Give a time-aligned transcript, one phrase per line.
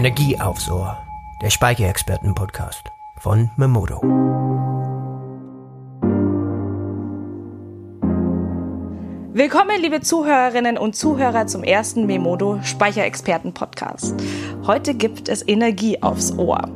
[0.00, 0.96] Energie aufs Ohr,
[1.42, 4.00] der Speicherexperten-Podcast von Memodo.
[9.34, 14.14] Willkommen, liebe Zuhörerinnen und Zuhörer, zum ersten Memodo Speicherexperten-Podcast.
[14.66, 16.66] Heute gibt es Energie aufs Ohr.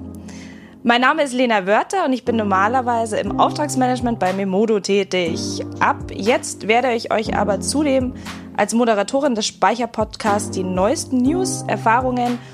[0.82, 5.64] Mein Name ist Lena Wörter und ich bin normalerweise im Auftragsmanagement bei Memodo tätig.
[5.80, 8.12] Ab jetzt werde ich euch aber zudem
[8.54, 12.53] als Moderatorin des Speicherpodcasts die neuesten News, Erfahrungen und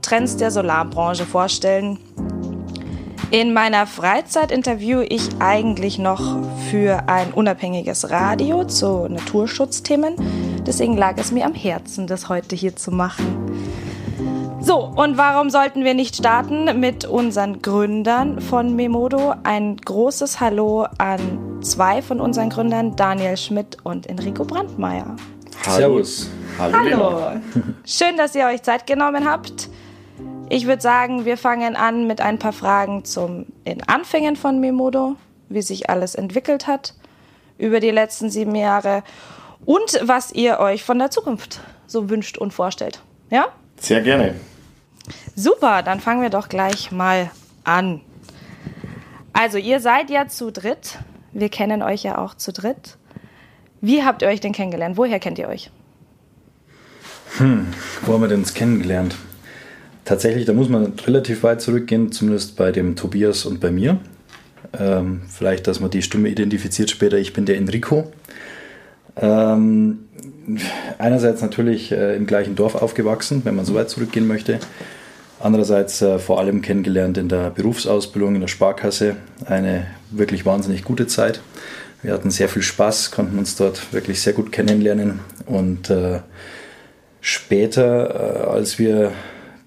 [0.00, 1.98] Trends der Solarbranche vorstellen.
[3.30, 6.38] In meiner Freizeit interviewe ich eigentlich noch
[6.70, 10.14] für ein unabhängiges Radio zu Naturschutzthemen.
[10.66, 13.36] Deswegen lag es mir am Herzen, das heute hier zu machen.
[14.60, 19.34] So, und warum sollten wir nicht starten mit unseren Gründern von Memodo?
[19.42, 25.16] Ein großes Hallo an zwei von unseren Gründern, Daniel Schmidt und Enrico Brandmeier.
[25.64, 25.76] Hallo.
[25.76, 26.30] Servus.
[26.58, 26.74] Hallo.
[26.74, 27.40] Hallo.
[27.84, 29.68] Schön, dass ihr euch Zeit genommen habt.
[30.48, 35.16] Ich würde sagen, wir fangen an mit ein paar Fragen zum in Anfängen von Memodo,
[35.48, 36.94] wie sich alles entwickelt hat
[37.58, 39.02] über die letzten sieben Jahre
[39.64, 43.00] und was ihr euch von der Zukunft so wünscht und vorstellt.
[43.30, 43.48] Ja?
[43.80, 44.34] Sehr gerne.
[45.34, 47.30] Super, dann fangen wir doch gleich mal
[47.64, 48.00] an.
[49.32, 50.98] Also, ihr seid ja zu dritt.
[51.32, 52.96] Wir kennen euch ja auch zu dritt.
[53.80, 54.96] Wie habt ihr euch denn kennengelernt?
[54.96, 55.70] Woher kennt ihr euch?
[57.38, 57.66] Hm,
[58.04, 59.16] wo haben wir denn uns kennengelernt?
[60.04, 63.98] Tatsächlich, da muss man relativ weit zurückgehen, zumindest bei dem Tobias und bei mir.
[64.78, 67.18] Ähm, vielleicht, dass man die Stimme identifiziert später.
[67.18, 68.10] Ich bin der Enrico.
[69.16, 69.98] Ähm,
[70.98, 74.60] einerseits natürlich äh, im gleichen Dorf aufgewachsen, wenn man so weit zurückgehen möchte.
[75.40, 79.16] Andererseits äh, vor allem kennengelernt in der Berufsausbildung in der Sparkasse.
[79.44, 81.40] Eine wirklich wahnsinnig gute Zeit.
[82.06, 85.18] Wir hatten sehr viel Spaß, konnten uns dort wirklich sehr gut kennenlernen.
[85.44, 86.20] Und äh,
[87.20, 89.10] später, äh, als wir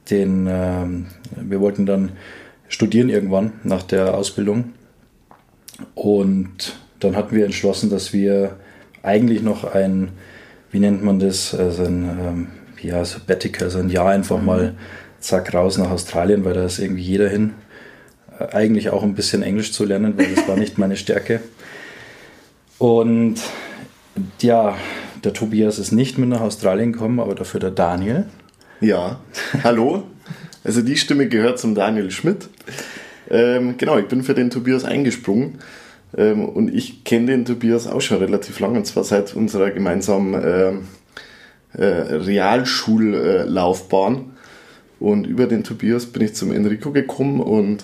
[0.09, 2.13] den, ähm, wir wollten dann
[2.69, 4.71] studieren irgendwann nach der Ausbildung.
[5.95, 8.55] Und dann hatten wir entschlossen, dass wir
[9.03, 10.11] eigentlich noch ein,
[10.71, 12.47] wie nennt man das, also ein ähm,
[12.81, 14.75] ja, Sabbatical, also ein Jahr einfach mal
[15.19, 17.55] zack raus nach Australien, weil da ist irgendwie jeder hin.
[18.39, 21.41] Äh, eigentlich auch ein bisschen Englisch zu lernen, weil das war nicht meine Stärke.
[22.79, 23.35] Und
[24.41, 24.75] ja,
[25.23, 28.25] der Tobias ist nicht mit nach Australien gekommen, aber dafür der Daniel.
[28.81, 29.19] Ja,
[29.63, 30.03] hallo.
[30.63, 32.49] Also die Stimme gehört zum Daniel Schmidt.
[33.29, 35.59] Ähm, genau, ich bin für den Tobias eingesprungen.
[36.17, 40.33] Ähm, und ich kenne den Tobias auch schon relativ lange, und zwar seit unserer gemeinsamen
[40.33, 40.71] äh,
[41.73, 44.31] äh, Realschullaufbahn.
[44.99, 47.83] Und über den Tobias bin ich zum Enrico gekommen und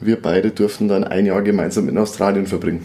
[0.00, 2.84] wir beide durften dann ein Jahr gemeinsam in Australien verbringen.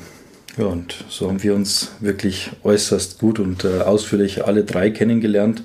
[0.57, 5.63] Ja, und so haben wir uns wirklich äußerst gut und äh, ausführlich alle drei kennengelernt.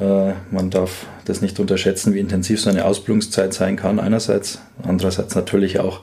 [0.00, 4.60] Äh, man darf das nicht unterschätzen, wie intensiv so eine Ausbildungszeit sein kann, einerseits.
[4.86, 6.02] Andererseits natürlich auch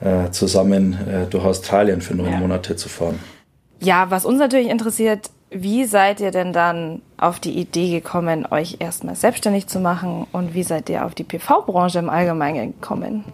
[0.00, 2.38] äh, zusammen äh, durch Australien für neun ja.
[2.38, 3.18] Monate zu fahren.
[3.80, 8.76] Ja, was uns natürlich interessiert, wie seid ihr denn dann auf die Idee gekommen, euch
[8.80, 13.24] erstmal selbstständig zu machen und wie seid ihr auf die PV-Branche im Allgemeinen gekommen?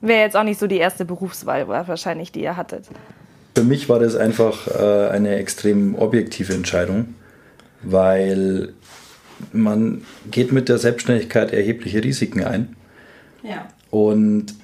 [0.00, 2.86] Wäre jetzt auch nicht so die erste Berufswahl wahrscheinlich, die ihr hattet.
[3.54, 7.14] Für mich war das einfach äh, eine extrem objektive Entscheidung,
[7.82, 8.72] weil
[9.52, 12.76] man geht mit der Selbstständigkeit erhebliche Risiken ein.
[13.42, 13.68] Ja.
[13.90, 14.54] Und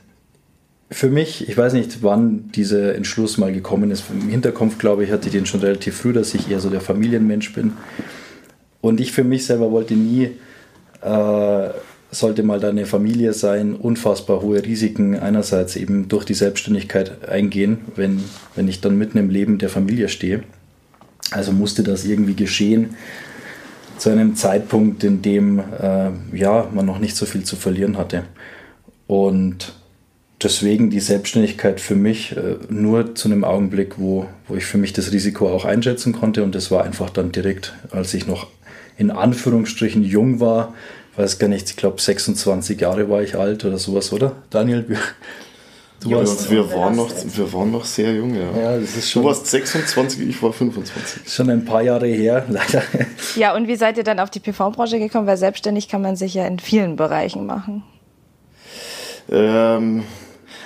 [0.90, 4.04] für mich, ich weiß nicht, wann dieser Entschluss mal gekommen ist.
[4.10, 6.80] Im Hinterkopf, glaube ich, hatte ich den schon relativ früh, dass ich eher so der
[6.80, 7.72] Familienmensch bin.
[8.80, 10.30] Und ich für mich selber wollte nie,
[11.02, 11.70] äh,
[12.18, 17.78] sollte mal da eine Familie sein, unfassbar hohe Risiken einerseits eben durch die Selbstständigkeit eingehen,
[17.94, 18.22] wenn,
[18.54, 20.42] wenn ich dann mitten im Leben der Familie stehe.
[21.30, 22.96] Also musste das irgendwie geschehen
[23.98, 28.24] zu einem Zeitpunkt, in dem äh, ja, man noch nicht so viel zu verlieren hatte.
[29.06, 29.74] Und
[30.42, 34.92] deswegen die Selbstständigkeit für mich äh, nur zu einem Augenblick, wo, wo ich für mich
[34.92, 36.42] das Risiko auch einschätzen konnte.
[36.44, 38.48] Und das war einfach dann direkt, als ich noch
[38.98, 40.74] in Anführungsstrichen jung war.
[41.16, 44.32] Weiß gar nicht, ich glaube 26 Jahre war ich alt oder sowas, oder?
[44.50, 44.86] Daniel,
[46.00, 48.56] du ja, warst, wir, waren noch, wir waren noch sehr jung, ja.
[48.56, 51.32] ja das ist schon, du warst 26, ich war 25.
[51.32, 52.82] Schon ein paar Jahre her, leider.
[53.36, 55.26] Ja, und wie seid ihr dann auf die PV-Branche gekommen?
[55.26, 57.82] Weil selbstständig kann man sich ja in vielen Bereichen machen.
[59.30, 60.04] Ähm,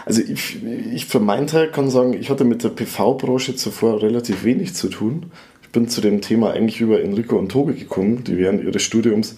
[0.05, 4.45] also ich, ich für meinen Teil kann sagen, ich hatte mit der PV-Branche zuvor relativ
[4.45, 5.31] wenig zu tun.
[5.63, 9.37] Ich bin zu dem Thema eigentlich über Enrico und Tobi gekommen, die während ihres Studiums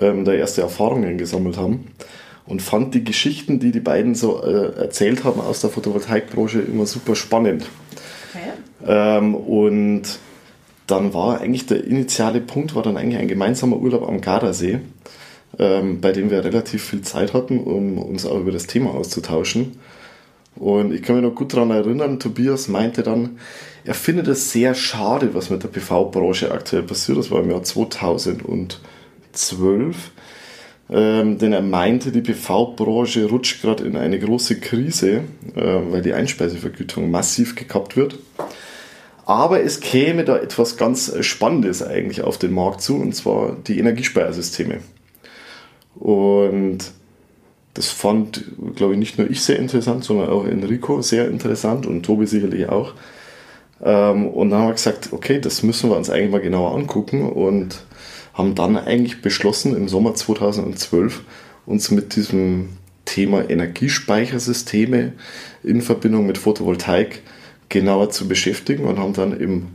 [0.00, 1.88] ähm, da erste Erfahrungen gesammelt haben
[2.46, 6.86] und fand die Geschichten, die die beiden so äh, erzählt haben aus der Photovoltaikbranche immer
[6.86, 7.66] super spannend.
[8.32, 8.50] Okay.
[8.86, 10.02] Ähm, und
[10.86, 14.80] dann war eigentlich der initiale Punkt, war dann eigentlich ein gemeinsamer Urlaub am Gardasee
[15.58, 19.78] ähm, bei dem wir relativ viel Zeit hatten, um uns auch über das Thema auszutauschen.
[20.56, 23.38] Und ich kann mich noch gut daran erinnern, Tobias meinte dann,
[23.84, 27.18] er findet es sehr schade, was mit der PV-Branche aktuell passiert.
[27.18, 27.62] Das war im Jahr
[29.38, 30.10] 2012.
[30.90, 35.24] Ähm, denn er meinte, die PV-Branche rutscht gerade in eine große Krise,
[35.54, 38.18] äh, weil die Einspeisevergütung massiv gekappt wird.
[39.26, 43.78] Aber es käme da etwas ganz Spannendes eigentlich auf den Markt zu, und zwar die
[43.78, 44.78] Energiespeisersysteme.
[45.96, 46.78] Und
[47.74, 48.44] das fand,
[48.74, 52.70] glaube ich, nicht nur ich sehr interessant, sondern auch Enrico sehr interessant und Tobi sicherlich
[52.70, 52.94] auch.
[53.84, 57.30] Ähm, und dann haben wir gesagt, okay, das müssen wir uns eigentlich mal genauer angucken
[57.30, 57.82] und
[58.38, 61.22] haben dann eigentlich beschlossen, im Sommer 2012
[61.66, 62.70] uns mit diesem
[63.04, 65.12] Thema Energiespeichersysteme
[65.62, 67.22] in Verbindung mit Photovoltaik
[67.68, 69.68] genauer zu beschäftigen und haben dann im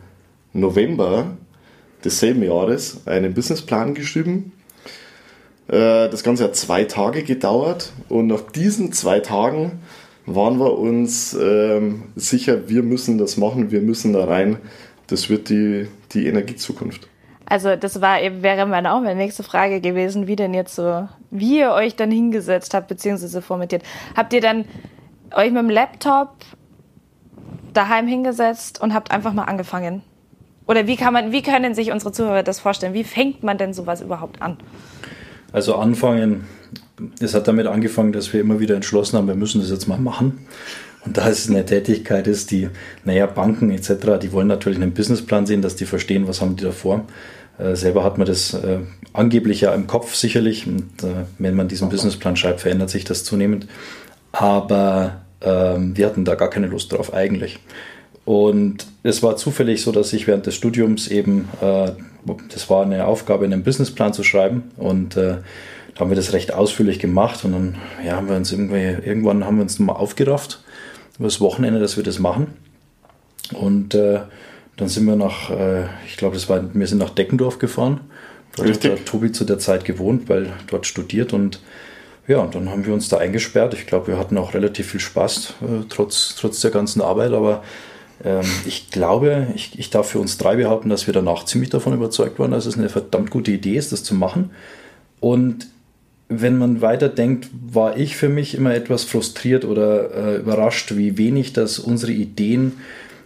[0.54, 1.38] November
[2.04, 4.54] desselben Jahres einen Businessplan geschrieben,
[5.68, 9.80] äh, das Ganze hat zwei Tage gedauert und nach diesen zwei Tagen
[10.26, 14.58] waren wir uns ähm, sicher, wir müssen das machen, wir müssen da rein.
[15.08, 17.10] Das wird die, die Energiezukunft.
[17.54, 21.60] Also das war wäre meine auch meine nächste Frage gewesen, wie denn jetzt so, wie
[21.60, 23.84] ihr euch dann hingesetzt habt, beziehungsweise formatiert.
[24.16, 24.66] Habt ihr dann
[25.36, 26.30] euch mit dem Laptop
[27.72, 30.02] daheim hingesetzt und habt einfach mal angefangen?
[30.66, 32.96] Oder wie kann man, wie können sich unsere Zuhörer das vorstellen?
[32.96, 34.58] Wie fängt man denn sowas überhaupt an?
[35.52, 36.48] Also anfangen,
[37.20, 40.00] es hat damit angefangen, dass wir immer wieder entschlossen haben, wir müssen das jetzt mal
[40.00, 40.48] machen.
[41.06, 42.70] Und da es eine Tätigkeit ist, die,
[43.04, 46.64] naja, Banken etc., die wollen natürlich einen Businessplan sehen, dass die verstehen, was haben die
[46.64, 47.06] davor.
[47.58, 48.80] Äh, selber hat man das äh,
[49.14, 50.68] angeblich ja im Kopf sicherlich.
[50.68, 53.68] Und äh, wenn man diesen Businessplan schreibt, verändert sich das zunehmend.
[54.32, 57.60] Aber ähm, wir hatten da gar keine Lust drauf eigentlich.
[58.26, 61.92] Und es war zufällig so, dass ich während des Studiums eben, äh,
[62.50, 64.72] das war eine Aufgabe, einen Businessplan zu schreiben.
[64.78, 65.38] Und äh,
[65.94, 67.44] da haben wir das recht ausführlich gemacht.
[67.46, 70.64] Und dann ja, haben wir uns irgendwie, irgendwann haben wir uns mal aufgerafft
[71.20, 72.48] über das Wochenende, dass wir das machen.
[73.54, 74.22] Und äh,
[74.78, 78.02] dann sind wir nach, äh, ich glaube, das war, wir sind nach Deckendorf gefahren.
[78.56, 78.92] Dort Richtig.
[78.92, 81.60] hat Tobi zu der Zeit gewohnt, weil dort studiert und
[82.28, 83.74] ja, und dann haben wir uns da eingesperrt.
[83.74, 87.64] Ich glaube, wir hatten auch relativ viel Spaß, äh, trotz, trotz der ganzen Arbeit, aber
[88.24, 91.94] ähm, ich glaube, ich, ich darf für uns drei behaupten, dass wir danach ziemlich davon
[91.94, 94.52] überzeugt waren, dass es eine verdammt gute Idee ist, das zu machen.
[95.20, 95.68] Und
[96.30, 101.54] wenn man weiterdenkt, war ich für mich immer etwas frustriert oder äh, überrascht, wie wenig
[101.54, 102.74] das unsere Ideen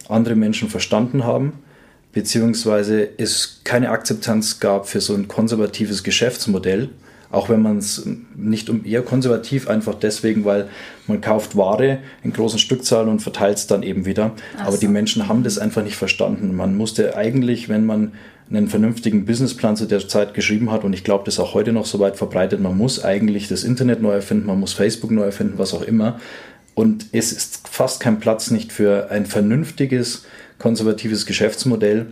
[0.08, 1.54] andere Menschen verstanden haben,
[2.12, 6.90] beziehungsweise es keine Akzeptanz gab für so ein konservatives Geschäftsmodell
[7.30, 10.68] auch wenn man es nicht um eher konservativ, einfach deswegen, weil
[11.06, 14.32] man kauft Ware in großen Stückzahlen und verteilt es dann eben wieder.
[14.56, 14.80] Ach Aber so.
[14.80, 16.56] die Menschen haben das einfach nicht verstanden.
[16.56, 18.12] Man musste eigentlich, wenn man
[18.50, 21.72] einen vernünftigen Businessplan zu der Zeit geschrieben hat, und ich glaube, das ist auch heute
[21.72, 25.24] noch so weit verbreitet, man muss eigentlich das Internet neu erfinden, man muss Facebook neu
[25.24, 26.18] erfinden, was auch immer.
[26.78, 30.24] Und es ist fast kein Platz nicht für ein vernünftiges,
[30.60, 32.06] konservatives Geschäftsmodell,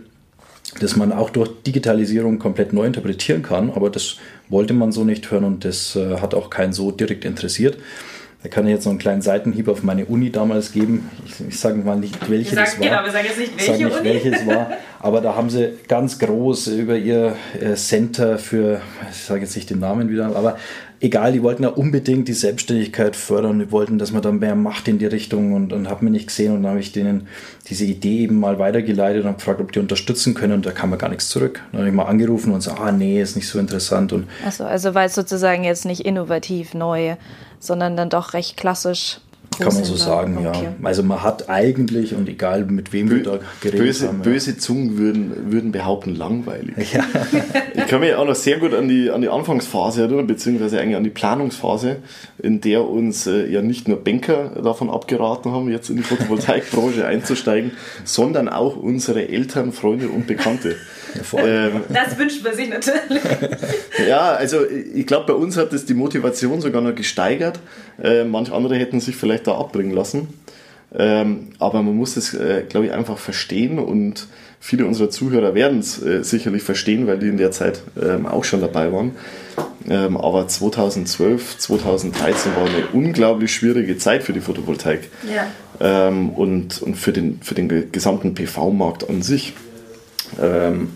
[0.81, 4.17] das man auch durch Digitalisierung komplett neu interpretieren kann, aber das
[4.49, 7.77] wollte man so nicht hören und das äh, hat auch keinen so direkt interessiert.
[8.43, 11.09] Da kann ich jetzt noch einen kleinen Seitenhieb auf meine Uni damals geben.
[11.25, 12.87] Ich, ich sage mal nicht, welche sag, das war.
[12.89, 14.71] Genau, wir sagen jetzt nicht, welche nicht, welche es war.
[14.99, 19.69] Aber da haben sie ganz groß über ihr äh, Center für, ich sage jetzt nicht
[19.69, 20.57] den Namen wieder, aber
[20.99, 24.87] egal, die wollten ja unbedingt die Selbstständigkeit fördern, die wollten, dass man dann mehr macht
[24.87, 27.27] in die Richtung und, und haben mir nicht gesehen und dann habe ich denen
[27.69, 30.97] diese Idee eben mal weitergeleitet und gefragt, ob die unterstützen können und da kam mir
[30.97, 31.61] gar nichts zurück.
[31.71, 34.13] Dann habe ich mal angerufen und so, ah nee, ist nicht so interessant.
[34.13, 37.15] Und Achso, also war es sozusagen jetzt nicht innovativ neu,
[37.59, 39.19] sondern dann doch recht klassisch
[39.59, 40.63] kann man so sagen, okay.
[40.63, 40.75] ja.
[40.83, 44.21] Also man hat eigentlich, und egal mit wem Bö wir da geredet böse, haben.
[44.21, 44.57] Böse ja.
[44.57, 46.93] Zungen würden, würden behaupten, langweilig.
[46.93, 47.05] Ja.
[47.73, 50.95] ich kann mich auch noch sehr gut an die, an die Anfangsphase erinnern, beziehungsweise eigentlich
[50.95, 51.97] an die Planungsphase,
[52.39, 57.05] in der uns äh, ja nicht nur Banker davon abgeraten haben, jetzt in die Photovoltaikbranche
[57.05, 57.71] einzusteigen,
[58.03, 60.75] sondern auch unsere Eltern, Freunde und Bekannte.
[61.37, 63.23] Ähm, das wünscht man sich natürlich.
[64.07, 67.59] ja, also ich glaube, bei uns hat das die Motivation sogar noch gesteigert.
[68.01, 70.27] Äh, manch andere hätten sich vielleicht da abbringen lassen.
[70.95, 74.27] Ähm, aber man muss es, äh, glaube ich, einfach verstehen und
[74.59, 78.45] viele unserer Zuhörer werden es äh, sicherlich verstehen, weil die in der Zeit ähm, auch
[78.45, 79.11] schon dabei waren.
[79.89, 85.47] Ähm, aber 2012, 2013 war eine unglaublich schwierige Zeit für die Photovoltaik ja.
[85.79, 89.53] ähm, und, und für, den, für den gesamten PV-Markt an sich.
[90.41, 90.89] Ähm,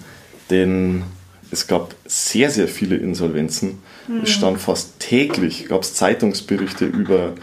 [0.51, 1.03] denn
[1.51, 3.79] es gab sehr, sehr viele Insolvenzen.
[4.07, 4.21] Mhm.
[4.23, 7.33] Es stand fast täglich, gab es Zeitungsberichte über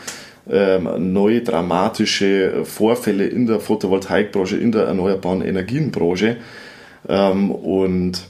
[0.51, 6.39] ähm, neue dramatische Vorfälle in der Photovoltaikbranche, in der erneuerbaren Energienbranche.
[7.09, 8.23] Ähm, und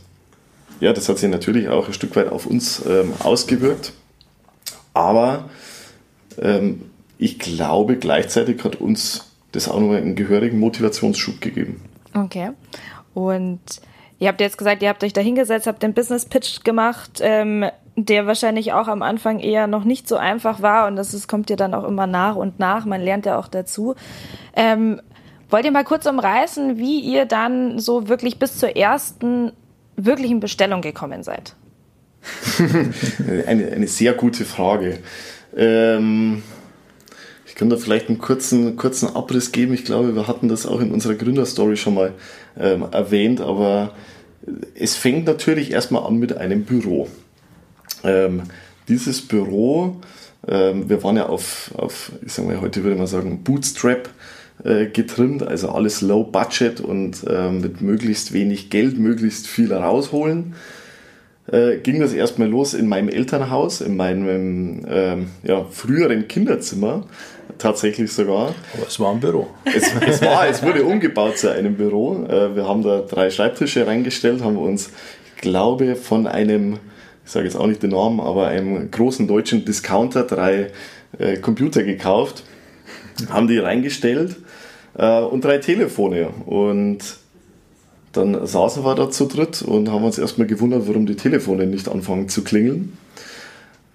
[0.80, 3.92] ja, das hat sich natürlich auch ein Stück weit auf uns ähm, ausgewirkt.
[4.94, 5.48] Aber
[6.40, 6.82] ähm,
[7.18, 11.80] ich glaube, gleichzeitig hat uns das auch nochmal einen gehörigen Motivationsschub gegeben.
[12.14, 12.50] Okay.
[13.14, 13.60] Und
[14.18, 17.64] ihr habt jetzt gesagt, ihr habt euch da hingesetzt, habt den Business Pitch gemacht, ähm,
[17.96, 21.50] der wahrscheinlich auch am Anfang eher noch nicht so einfach war und das ist, kommt
[21.50, 22.84] ja dann auch immer nach und nach.
[22.84, 23.94] Man lernt ja auch dazu.
[24.54, 25.00] Ähm,
[25.50, 29.52] wollt ihr mal kurz umreißen, wie ihr dann so wirklich bis zur ersten
[29.96, 31.54] wirklichen Bestellung gekommen seid?
[33.46, 34.98] eine, eine sehr gute Frage.
[35.56, 36.42] Ähm,
[37.58, 39.74] kann da vielleicht einen kurzen, kurzen Abriss geben.
[39.74, 42.14] Ich glaube, wir hatten das auch in unserer Gründerstory schon mal
[42.58, 43.94] ähm, erwähnt, aber
[44.74, 47.08] es fängt natürlich erstmal an mit einem Büro.
[48.04, 48.44] Ähm,
[48.88, 49.96] dieses Büro,
[50.46, 54.08] ähm, wir waren ja auf, auf, ich sag mal, heute würde man sagen, Bootstrap
[54.64, 60.54] äh, getrimmt, also alles low budget und ähm, mit möglichst wenig Geld möglichst viel rausholen.
[61.50, 67.06] Äh, ging das erstmal los in meinem Elternhaus, in meinem ähm, ja, früheren Kinderzimmer,
[67.58, 68.54] tatsächlich sogar.
[68.74, 69.48] Aber es war ein Büro.
[69.64, 72.24] Es, es, war, es wurde umgebaut zu einem Büro.
[72.24, 74.90] Äh, wir haben da drei Schreibtische reingestellt, haben uns,
[75.36, 76.78] ich glaube, von einem
[77.28, 80.70] ich sage jetzt auch nicht den Namen, aber einem großen deutschen Discounter drei
[81.18, 82.42] äh, Computer gekauft,
[83.28, 84.36] haben die reingestellt
[84.96, 86.30] äh, und drei Telefone.
[86.46, 87.00] Und
[88.12, 91.86] dann saßen wir da zu dritt und haben uns erstmal gewundert, warum die Telefone nicht
[91.90, 92.96] anfangen zu klingeln.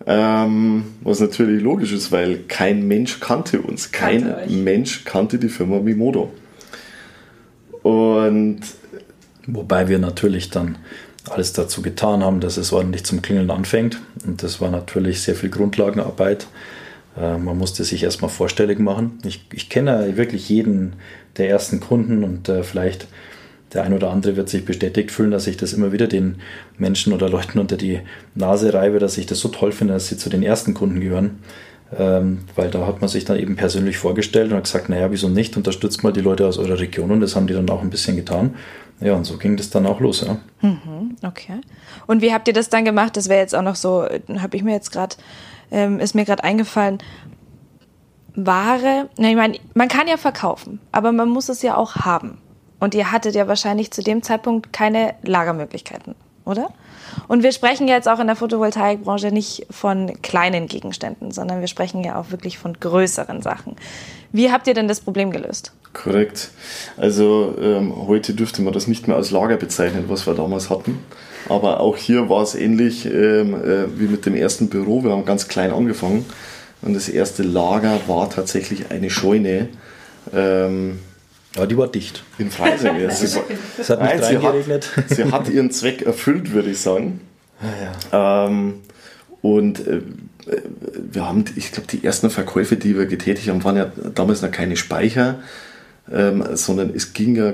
[0.05, 3.91] Ähm, was natürlich logisch ist, weil kein Mensch kannte uns.
[3.91, 6.31] Kein kannte Mensch kannte die Firma Mimodo.
[7.83, 8.62] Und
[9.48, 10.77] Wobei wir natürlich dann
[11.29, 14.00] alles dazu getan haben, dass es ordentlich zum Klingeln anfängt.
[14.25, 16.48] Und das war natürlich sehr viel Grundlagenarbeit.
[17.17, 19.19] Äh, man musste sich erstmal vorstellig machen.
[19.25, 20.93] Ich, ich kenne wirklich jeden
[21.38, 23.07] der ersten Kunden und äh, vielleicht
[23.74, 26.38] der ein oder andere wird sich bestätigt fühlen, dass ich das immer wieder den
[26.77, 28.00] Menschen oder Leuten unter die
[28.36, 31.39] Nase reibe, dass ich das so toll finde, dass sie zu den ersten Kunden gehören.
[31.98, 35.30] Ähm, weil da hat man sich dann eben persönlich vorgestellt und hat gesagt, naja, wieso
[35.30, 37.92] nicht, unterstützt mal die Leute aus eurer Region und das haben die dann auch ein
[37.92, 38.56] bisschen getan.
[39.00, 40.38] Ja, und so ging das dann auch los, ja.
[40.62, 41.62] Mhm, okay.
[42.08, 43.18] Und wie habt ihr das dann gemacht?
[43.18, 45.15] Das wäre jetzt auch noch so, habe ich mir jetzt gerade,
[45.72, 47.00] ähm, ist mir gerade eingefallen.
[48.36, 52.39] Ware, na, ich meine, man kann ja verkaufen, aber man muss es ja auch haben.
[52.80, 56.15] Und ihr hattet ja wahrscheinlich zu dem Zeitpunkt keine Lagermöglichkeiten,
[56.46, 56.70] oder?
[57.27, 62.03] Und wir sprechen jetzt auch in der Photovoltaikbranche nicht von kleinen Gegenständen, sondern wir sprechen
[62.03, 63.75] ja auch wirklich von größeren Sachen.
[64.32, 65.72] Wie habt ihr denn das Problem gelöst?
[65.94, 66.50] Korrekt.
[66.98, 71.00] Also ähm, heute dürfte man das nicht mehr als Lager bezeichnen, was wir damals hatten.
[71.50, 75.03] Aber auch hier war es ähnlich ähm, äh, wie mit dem ersten Büro.
[75.03, 76.25] Wir haben ganz klein angefangen
[76.82, 79.70] und das erste Lager war tatsächlich eine Scheune.
[80.34, 81.00] Ähm,
[81.55, 82.24] ja, die war dicht.
[82.38, 83.00] In Freising.
[83.00, 83.07] Ja.
[83.10, 83.60] es hat nicht
[84.00, 87.22] nein, sie hat, sie hat ihren Zweck erfüllt, würde ich sagen.
[87.62, 88.48] Ah, ja.
[88.48, 88.75] Ähm,
[89.41, 90.01] und äh,
[91.12, 94.51] wir haben, ich glaube, die ersten Verkäufe, die wir getätigt haben, waren ja damals noch
[94.51, 95.39] keine Speicher,
[96.12, 97.53] ähm, sondern es ging ja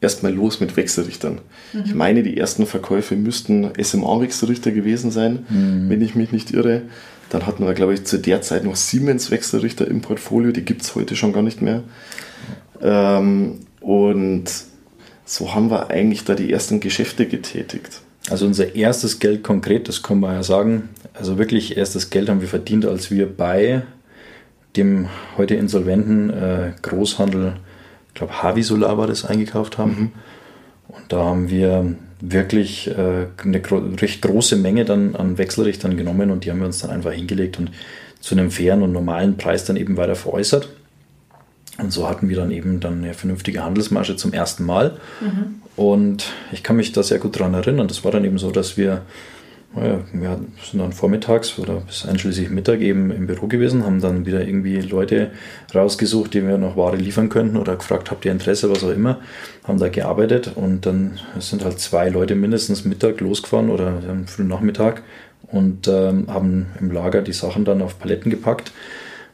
[0.00, 1.40] erstmal los mit Wechselrichtern.
[1.72, 1.82] Mhm.
[1.84, 5.88] Ich meine, die ersten Verkäufe müssten SMA-Wechselrichter gewesen sein, mhm.
[5.88, 6.82] wenn ich mich nicht irre.
[7.30, 10.94] Dann hatten wir, glaube ich, zu der Zeit noch Siemens-Wechselrichter im Portfolio, die gibt es
[10.94, 11.82] heute schon gar nicht mehr.
[12.82, 14.44] Ähm, und
[15.24, 18.00] so haben wir eigentlich da die ersten Geschäfte getätigt.
[18.30, 22.40] Also unser erstes Geld konkret, das kann man ja sagen, also wirklich erstes Geld haben
[22.40, 23.82] wir verdient, als wir bei
[24.76, 27.54] dem heute insolventen äh, Großhandel,
[28.08, 29.90] ich glaube Havi Solar war das, eingekauft haben.
[29.90, 30.12] Mhm.
[30.88, 36.30] Und da haben wir wirklich äh, eine gro recht große Menge dann an Wechselrichtern genommen
[36.30, 37.70] und die haben wir uns dann einfach hingelegt und
[38.20, 40.68] zu einem fairen und normalen Preis dann eben weiter veräußert.
[41.78, 44.96] Und so hatten wir dann eben dann eine vernünftige Handelsmarge zum ersten Mal.
[45.20, 45.62] Mhm.
[45.76, 47.86] Und ich kann mich da sehr gut daran erinnern.
[47.86, 49.02] Das war dann eben so, dass wir,
[49.76, 54.26] naja, wir sind dann vormittags oder bis einschließlich Mittag eben im Büro gewesen, haben dann
[54.26, 55.30] wieder irgendwie Leute
[55.72, 59.20] rausgesucht, die wir noch Ware liefern könnten oder gefragt, habt ihr Interesse, was auch immer,
[59.62, 64.48] haben da gearbeitet und dann sind halt zwei Leute mindestens Mittag losgefahren oder am frühen
[64.48, 65.02] Nachmittag
[65.46, 68.72] und ähm, haben im Lager die Sachen dann auf Paletten gepackt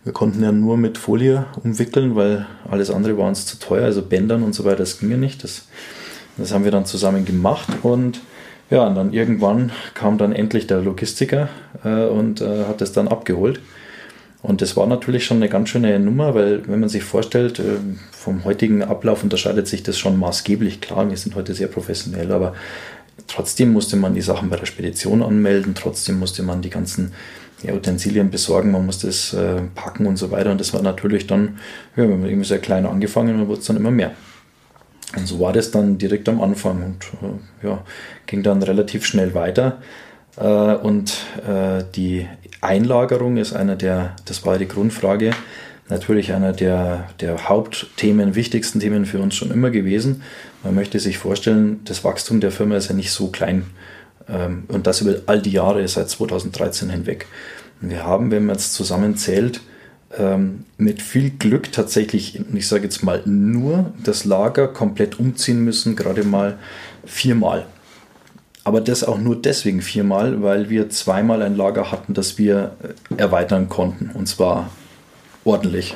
[0.04, 4.02] wir konnten ja nur mit Folie umwickeln, weil alles andere war uns zu teuer, also
[4.02, 5.42] Bändern und so weiter, das ging ja nicht.
[5.42, 5.66] Das,
[6.36, 8.20] das haben wir dann zusammen gemacht und
[8.70, 11.48] ja, und dann irgendwann kam dann endlich der Logistiker
[11.84, 13.60] äh, und äh, hat es dann abgeholt.
[14.42, 17.78] Und das war natürlich schon eine ganz schöne Nummer, weil wenn man sich vorstellt, äh,
[18.10, 20.80] vom heutigen Ablauf unterscheidet sich das schon maßgeblich.
[20.80, 22.54] Klar, wir sind heute sehr professionell, aber
[23.26, 27.12] trotzdem musste man die Sachen bei der Spedition anmelden, trotzdem musste man die ganzen
[27.64, 30.50] ja, Utensilien besorgen, man muss das äh, packen und so weiter.
[30.50, 31.58] Und das war natürlich dann,
[31.96, 34.12] ja, wir haben irgendwie sehr klein angefangen und wurde es dann immer mehr.
[35.16, 37.84] Und so war das dann direkt am Anfang und äh, ja,
[38.26, 39.78] ging dann relativ schnell weiter.
[40.36, 41.14] Äh, und
[41.46, 42.26] äh, die
[42.60, 45.30] Einlagerung ist einer der, das war die Grundfrage,
[45.88, 50.22] natürlich einer der, der Hauptthemen, wichtigsten Themen für uns schon immer gewesen.
[50.62, 53.66] Man möchte sich vorstellen, das Wachstum der Firma ist ja nicht so klein
[54.26, 57.26] und das über all die Jahre seit 2013 hinweg.
[57.80, 59.60] Wir haben, wenn man jetzt zusammenzählt,
[60.18, 65.96] ähm, mit viel Glück tatsächlich, ich sage jetzt mal, nur das Lager komplett umziehen müssen,
[65.96, 66.58] gerade mal
[67.04, 67.66] viermal.
[68.62, 73.20] Aber das auch nur deswegen viermal, weil wir zweimal ein Lager hatten, das wir äh,
[73.20, 74.10] erweitern konnten.
[74.14, 74.70] Und zwar
[75.44, 75.94] ordentlich.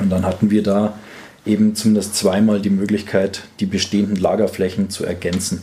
[0.00, 0.98] Und dann hatten wir da
[1.44, 5.62] eben zumindest zweimal die Möglichkeit, die bestehenden Lagerflächen zu ergänzen.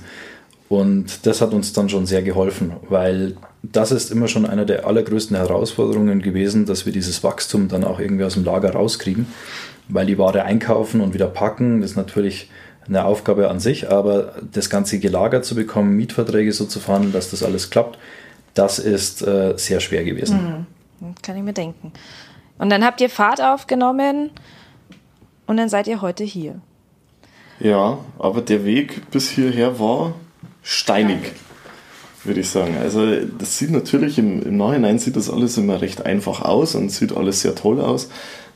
[0.73, 4.87] Und das hat uns dann schon sehr geholfen, weil das ist immer schon eine der
[4.87, 9.27] allergrößten Herausforderungen gewesen, dass wir dieses Wachstum dann auch irgendwie aus dem Lager rauskriegen,
[9.87, 12.49] weil die Ware einkaufen und wieder packen, das ist natürlich
[12.87, 17.29] eine Aufgabe an sich, aber das Ganze gelagert zu bekommen, Mietverträge so zu fahren, dass
[17.29, 17.99] das alles klappt,
[18.55, 20.65] das ist äh, sehr schwer gewesen.
[20.99, 21.13] Mhm.
[21.21, 21.91] Kann ich mir denken.
[22.57, 24.31] Und dann habt ihr Fahrt aufgenommen
[25.45, 26.61] und dann seid ihr heute hier.
[27.59, 30.15] Ja, aber der Weg bis hierher war
[30.63, 31.19] steinig,
[32.23, 32.77] würde ich sagen.
[32.81, 33.05] Also
[33.37, 37.15] das sieht natürlich im, im Nachhinein sieht das alles immer recht einfach aus und sieht
[37.15, 38.09] alles sehr toll aus.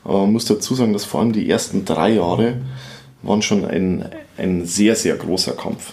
[0.04, 2.54] Aber man muss dazu sagen, dass vor allem die ersten drei Jahre
[3.22, 5.92] waren schon ein, ein sehr, sehr großer Kampf.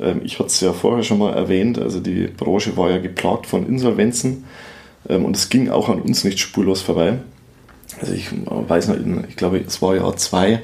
[0.00, 3.46] Ähm, ich hatte es ja vorher schon mal erwähnt, also die Branche war ja geplagt
[3.46, 4.44] von Insolvenzen
[5.08, 7.18] ähm, und es ging auch an uns nicht spurlos vorbei.
[8.00, 8.96] Also ich weiß noch,
[9.28, 10.60] ich glaube, es war Jahr 2,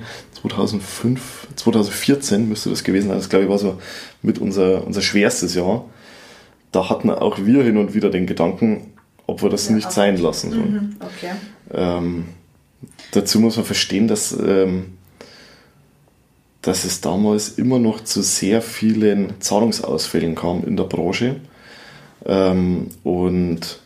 [0.49, 3.17] 2005, 2014 müsste das gewesen sein.
[3.17, 3.79] Das glaube ich war so
[4.23, 5.87] mit unser, unser schwerstes Jahr.
[6.71, 8.93] Da hatten auch wir hin und wieder den Gedanken,
[9.27, 10.73] ob wir das ja, nicht sein lassen sollen.
[10.73, 11.35] Mhm, okay.
[11.73, 12.25] ähm,
[13.13, 14.93] dazu muss man verstehen, dass, ähm,
[16.61, 21.37] dass es damals immer noch zu sehr vielen Zahlungsausfällen kam in der Branche.
[22.27, 23.79] Ähm, und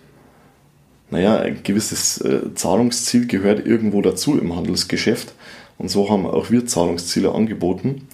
[1.11, 5.35] naja, ein gewisses äh, Zahlungsziel gehört irgendwo dazu im Handelsgeschäft.
[5.79, 8.09] Und so haben auch wir Zahlungsziele angeboten.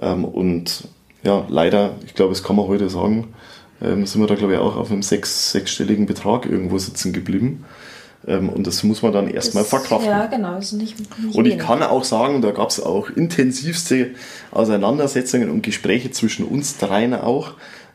[0.00, 0.84] Ähm, und
[1.24, 3.28] ja, leider, ich glaube, das kann man heute sagen,
[3.82, 7.64] ähm, sind wir da, glaube ich, auch auf einem sechs, sechsstelligen Betrag irgendwo sitzen geblieben.
[8.26, 10.10] Ähm, und das muss man dann erstmal verkraften.
[10.10, 10.58] Ja, genau.
[10.58, 11.66] Ist nicht, nicht und ich wenig.
[11.66, 14.10] kann auch sagen, da gab es auch intensivste
[14.50, 17.54] Auseinandersetzungen und Gespräche zwischen uns dreien auch,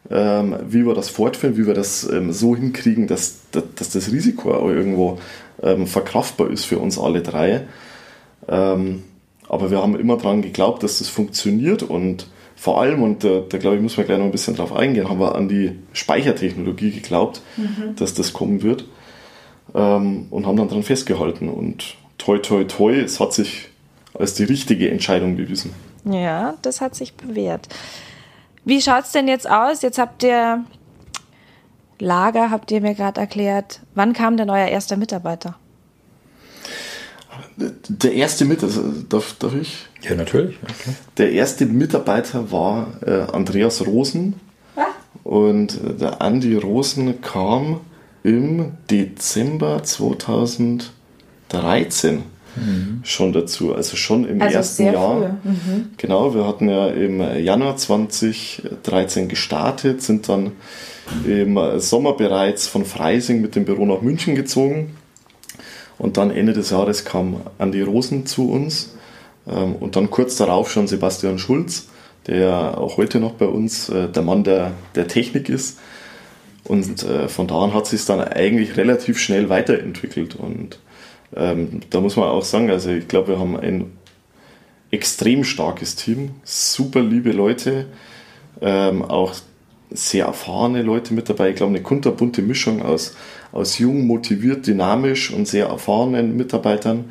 [0.09, 5.17] wie wir das fortführen, wie wir das so hinkriegen, dass, dass, das Risiko auch irgendwo
[5.85, 7.61] verkraftbar ist für uns alle drei.
[8.47, 9.03] Ähm,
[9.49, 13.57] aber wir haben immer daran geglaubt, dass das funktioniert und vor allem, und da, da
[13.57, 16.91] glaube ich, muss man gleich noch ein bisschen drauf eingehen, haben wir an die Speichertechnologie
[16.91, 17.95] geglaubt, mhm.
[17.97, 18.85] dass das kommen wird
[19.75, 21.49] ähm, und haben dann daran festgehalten.
[21.49, 23.69] Und toi, toi, toi, es hat sich
[24.13, 25.73] als die richtige Entscheidung bewiesen.
[26.05, 27.67] Ja, das hat sich bewährt.
[28.65, 29.81] Wie schaut es denn jetzt aus?
[29.81, 30.63] Jetzt habt ihr
[31.99, 33.81] Lager, habt ihr mir gerade erklärt.
[33.95, 35.55] Wann kam denn euer erster Mitarbeiter?
[37.57, 39.87] Der erste Mitarbeiter, darf, darf ich?
[40.01, 40.55] Ja, natürlich.
[40.63, 40.95] Okay.
[41.17, 44.35] Der erste Mitarbeiter war äh, Andreas Rosen.
[45.23, 47.81] Und äh, der Andi Rosen kam
[48.23, 52.23] im Dezember 2013
[52.55, 53.01] mhm.
[53.03, 53.75] schon dazu.
[53.75, 55.37] Also schon im also ersten Jahr.
[55.43, 55.89] Mhm.
[55.97, 60.53] Genau, wir hatten ja im Januar 2013 gestartet, sind dann
[61.27, 64.95] im Sommer bereits von Freising mit dem Büro nach München gezogen
[66.03, 68.93] und dann Ende des Jahres kam Andi Rosen zu uns
[69.47, 71.87] ähm, und dann kurz darauf schon Sebastian Schulz,
[72.27, 75.79] der auch heute noch bei uns äh, der Mann der, der Technik ist.
[76.65, 80.35] Und äh, von da an hat sich dann eigentlich relativ schnell weiterentwickelt.
[80.35, 80.77] Und
[81.37, 83.93] ähm, da muss man auch sagen, also ich glaube, wir haben ein
[84.91, 87.85] extrem starkes Team, super liebe Leute,
[88.61, 89.33] ähm, auch
[89.89, 91.51] sehr erfahrene Leute mit dabei.
[91.51, 93.15] Ich glaube, eine kunterbunte Mischung aus,
[93.53, 97.05] aus jung, motiviert, dynamisch und sehr erfahrenen Mitarbeitern.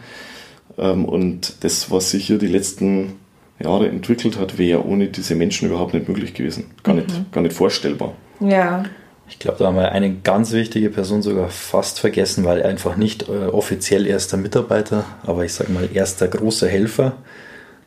[0.78, 3.14] Ähm, und das, was sich hier die letzten
[3.58, 6.64] Jahre entwickelt hat, wäre ohne diese Menschen überhaupt nicht möglich gewesen.
[6.82, 7.26] Gar, nicht, mhm.
[7.30, 8.14] gar nicht vorstellbar.
[8.40, 8.84] Ja.
[9.28, 13.28] Ich glaube, da haben wir eine ganz wichtige Person sogar fast vergessen, weil einfach nicht
[13.28, 17.16] äh, offiziell erster Mitarbeiter, aber ich sage mal erster großer Helfer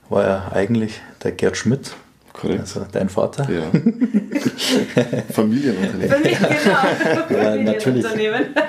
[0.09, 1.95] war ja eigentlich der Gerd Schmidt,
[2.35, 2.61] Korrekt.
[2.61, 3.47] Also dein Vater?
[3.49, 3.63] Ja.
[5.33, 6.23] Familienunternehmen.
[6.23, 7.41] genau.
[7.41, 8.05] ja, natürlich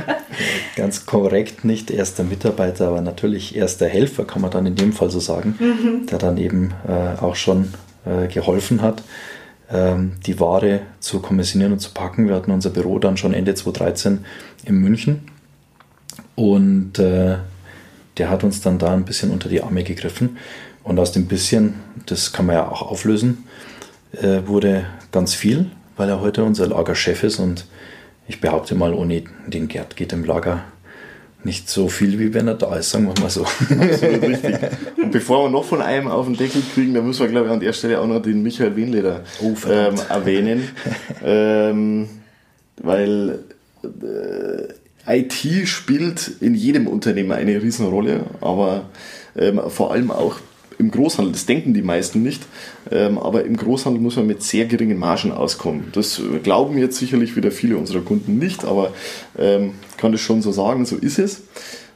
[0.77, 5.11] ganz korrekt, nicht erster Mitarbeiter, aber natürlich erster Helfer, kann man dann in dem Fall
[5.11, 6.07] so sagen, mhm.
[6.07, 7.73] der dann eben äh, auch schon
[8.05, 9.03] äh, geholfen hat,
[9.71, 12.29] ähm, die Ware zu kommissionieren und zu packen.
[12.29, 14.25] Wir hatten unser Büro dann schon Ende 2013
[14.65, 15.23] in München
[16.37, 17.39] und äh,
[18.19, 20.39] der hat uns dann da ein bisschen unter die Arme gegriffen
[20.87, 21.75] Und aus dem bisschen,
[22.07, 23.45] das kann man ja auch auflösen,
[24.13, 27.67] äh, wurde ganz viel, weil er heute unser Lagerchef ist und
[28.29, 30.63] ich behaupte mal, ohne den Gerd geht im Lager
[31.43, 33.43] nicht so viel, wie wenn er da ist, sagen wir mal so.
[33.43, 34.57] Absolut richtig.
[34.97, 37.53] Und bevor wir noch von einem auf den Deckel kriegen, dann müssen wir, glaube ich,
[37.53, 40.69] an der Stelle auch noch den Michael Wienleder oh, ähm, erwähnen.
[41.25, 42.09] ähm,
[42.81, 43.41] weil
[43.83, 48.85] äh, IT spielt in jedem Unternehmen eine Riesenrolle, aber
[49.37, 50.37] ähm, vor allem auch
[50.79, 52.43] im Großhandel, das denken die meisten nicht,
[52.91, 55.89] ähm, aber im Großhandel muss man mit sehr geringen Margen auskommen.
[55.93, 58.93] Das glauben jetzt sicherlich wieder viele unserer Kunden nicht, aber
[59.39, 61.43] ähm, kann das schon so sagen, so ist es.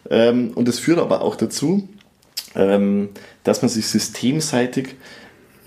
[0.09, 1.89] Ähm, und das führt aber auch dazu,
[2.53, 4.97] dass man sich systemseitig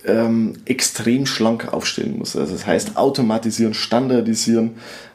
[0.06, 2.36] ähm, extrem schlank aufstellen muss.
[2.36, 4.72] Also das heißt automatisieren, standardisieren,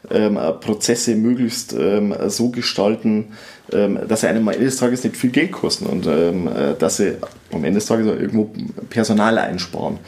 [0.09, 3.33] ähm, Prozesse möglichst ähm, so gestalten,
[3.67, 7.17] dass sie einem am Ende Tages nicht viel Geld kosten und äh, dass sie
[7.51, 8.51] am Ende des Tages auch irgendwo
[8.89, 9.99] Personal einsparen.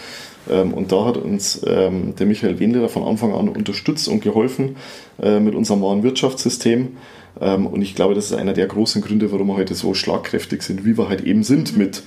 [0.50, 4.76] Ähm, und da hat uns ähm, der Michael Wendler von Anfang an unterstützt und geholfen
[5.22, 6.98] äh, mit unserem Warenwirtschaftssystem.
[7.40, 10.62] Ähm, und ich glaube, das ist einer der großen Gründe, warum wir heute so schlagkräftig
[10.62, 12.04] sind, wie wir halt eben sind mit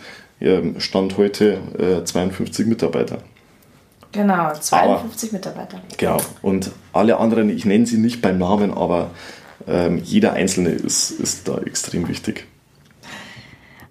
[0.78, 1.58] Stand heute
[2.04, 3.18] 52 äh, Mitarbeiter.
[4.12, 5.80] Genau, 52 aber, Mitarbeiter.
[5.96, 6.18] Genau.
[6.42, 9.10] Und alle anderen, ich nenne sie nicht beim Namen, aber
[9.66, 12.46] ähm, jeder Einzelne ist, ist da extrem wichtig.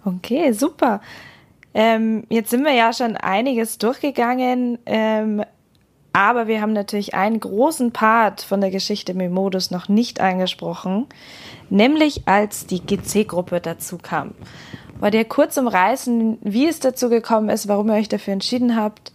[0.06, 1.01] Okay, super.
[1.74, 5.44] Ähm, jetzt sind wir ja schon einiges durchgegangen, ähm,
[6.14, 11.08] aber wir haben natürlich einen großen Part von der Geschichte Memodus noch nicht angesprochen,
[11.72, 14.36] nämlich als die GC-Gruppe dazu kam.
[15.00, 19.12] Wollt ihr kurz umreißen, wie es dazu gekommen ist, warum ihr euch dafür entschieden habt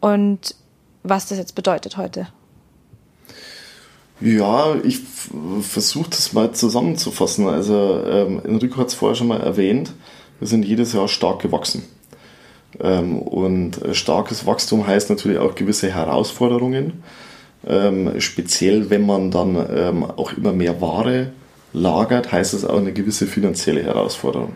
[0.00, 0.54] und
[1.02, 2.28] was das jetzt bedeutet heute?
[4.20, 5.00] Ja, ich
[5.60, 7.46] versuche das mal zusammenzufassen.
[7.46, 9.92] Also ähm, Enrico hat es vorher schon mal erwähnt,
[10.40, 11.84] wir sind jedes Jahr stark gewachsen.
[12.80, 17.02] Ähm, und starkes Wachstum heißt natürlich auch gewisse Herausforderungen.
[17.66, 21.32] Ähm, speziell wenn man dann ähm, auch immer mehr Ware
[21.72, 24.52] lagert, heißt das auch eine gewisse finanzielle Herausforderung.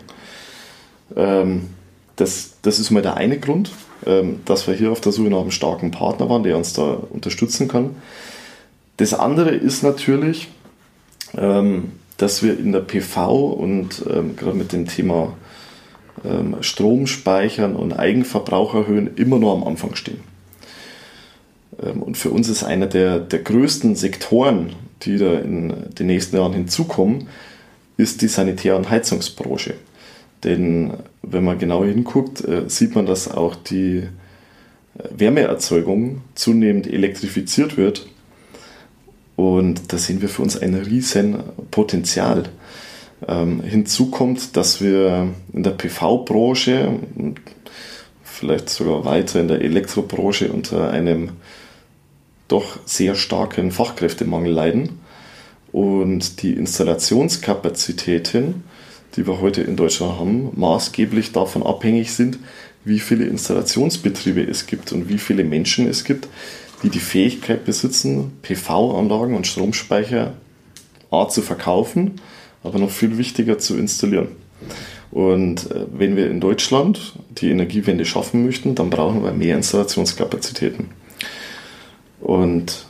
[2.15, 3.69] Das, das ist mal der eine Grund,
[4.45, 7.67] dass wir hier auf der Suche nach einem starken Partner waren, der uns da unterstützen
[7.67, 7.91] kann.
[8.97, 10.47] Das andere ist natürlich,
[11.33, 14.03] dass wir in der PV und
[14.37, 15.33] gerade mit dem Thema
[16.25, 20.21] ähm, Strom speichern und Eigenverbrauch erhöhen immer nur am Anfang stehen.
[21.81, 26.35] Ähm, und für uns ist einer der, der größten Sektoren, die da in den nächsten
[26.35, 27.27] Jahren hinzukommen,
[27.97, 29.75] ist die Sanitär- und Heizungsbranche.
[30.43, 34.09] Denn wenn man genau hinguckt, äh, sieht man, dass auch die äh,
[35.15, 38.07] Wärmeerzeugung zunehmend elektrifiziert wird
[39.35, 42.49] und da sehen wir für uns ein riesen Potenzial.
[43.27, 47.39] Ähm, hinzu kommt, dass wir in der PV-Branche und
[48.23, 51.31] vielleicht sogar weiter in der Elektrobranche unter einem
[52.47, 54.99] doch sehr starken Fachkräftemangel leiden.
[55.71, 58.63] Und die Installationskapazitäten,
[59.15, 62.37] die wir heute in Deutschland haben, maßgeblich davon abhängig sind,
[62.85, 66.27] wie viele Installationsbetriebe es gibt und wie viele Menschen es gibt,
[66.83, 70.33] die die Fähigkeit besitzen, PV-Anlagen und Stromspeicher
[71.09, 72.19] A zu verkaufen,
[72.63, 74.29] aber noch viel wichtiger zu installieren.
[75.11, 80.87] Und äh, wenn wir in Deutschland die Energiewende schaffen möchten, dann brauchen wir mehr Installationskapazitäten.
[82.19, 82.85] Und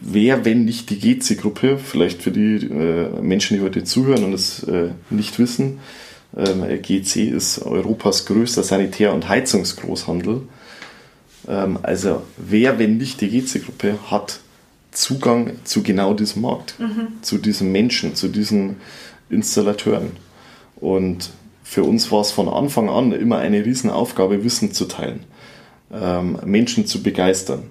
[0.00, 4.62] wer, wenn nicht die GC-Gruppe, vielleicht für die äh, Menschen, die heute zuhören und es
[4.64, 5.80] äh, nicht wissen,
[6.36, 10.42] ähm, GC ist Europas größter Sanitär- und Heizungsgroßhandel
[11.48, 14.40] ähm, also wer, wenn nicht die GC-Gruppe, hat
[14.94, 17.08] Zugang zu genau diesem Markt, mhm.
[17.22, 18.76] zu diesen Menschen, zu diesen
[19.28, 20.12] Installateuren.
[20.76, 21.30] Und
[21.62, 25.20] für uns war es von Anfang an immer eine Riesenaufgabe, Wissen zu teilen,
[25.92, 27.64] ähm, Menschen zu begeistern,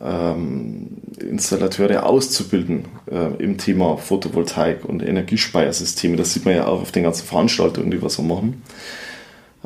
[0.00, 6.16] ähm, Installateure auszubilden äh, im Thema Photovoltaik und Energiespeiersysteme.
[6.16, 8.62] Das sieht man ja auch auf den ganzen Veranstaltungen, die wir so machen.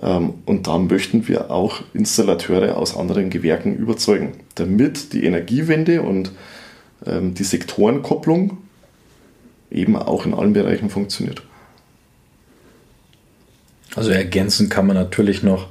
[0.01, 6.33] Ähm, und dann möchten wir auch Installateure aus anderen Gewerken überzeugen, damit die Energiewende und
[7.07, 8.59] ähm, die Sektorenkopplung
[9.71, 11.43] eben auch in allen Bereichen funktioniert.
[13.95, 15.69] Also ergänzen kann man natürlich noch,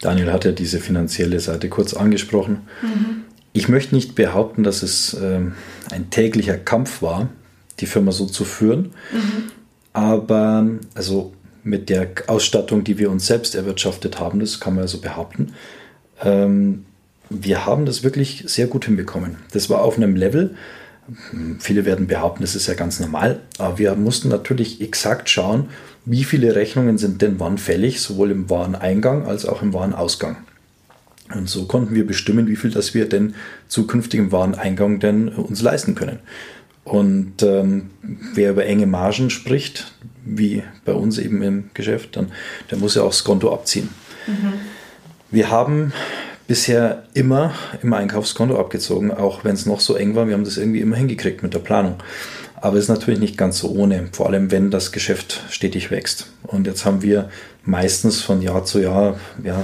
[0.00, 2.68] Daniel hat ja diese finanzielle Seite kurz angesprochen.
[2.82, 3.24] Mhm.
[3.52, 5.54] Ich möchte nicht behaupten, dass es ähm,
[5.90, 7.28] ein täglicher Kampf war,
[7.80, 8.92] die Firma so zu führen.
[9.12, 9.50] Mhm.
[9.92, 14.88] Aber also mit der Ausstattung, die wir uns selbst erwirtschaftet haben, das kann man ja
[14.88, 15.54] so behaupten.
[16.22, 16.84] Ähm,
[17.30, 19.36] wir haben das wirklich sehr gut hinbekommen.
[19.52, 20.54] Das war auf einem Level,
[21.58, 25.68] viele werden behaupten, das ist ja ganz normal, aber wir mussten natürlich exakt schauen,
[26.06, 30.36] wie viele Rechnungen sind denn wann fällig, sowohl im Wareneingang als auch im Warenausgang.
[31.34, 33.34] Und so konnten wir bestimmen, wie viel das wir denn
[33.68, 36.18] zukünftig im Wareneingang denn uns leisten können.
[36.84, 37.90] Und ähm,
[38.34, 39.92] wer über enge Margen spricht,
[40.24, 42.30] wie bei uns eben im Geschäft, dann
[42.70, 43.88] der muss ja auch das Konto abziehen.
[44.26, 44.52] Mhm.
[45.30, 45.92] Wir haben
[46.46, 47.52] bisher immer
[47.82, 50.26] im Einkaufskonto abgezogen, auch wenn es noch so eng war.
[50.26, 51.96] Wir haben das irgendwie immer hingekriegt mit der Planung.
[52.56, 56.28] Aber es ist natürlich nicht ganz so ohne, vor allem wenn das Geschäft stetig wächst.
[56.44, 57.28] Und jetzt haben wir
[57.64, 59.62] meistens von Jahr zu Jahr ja,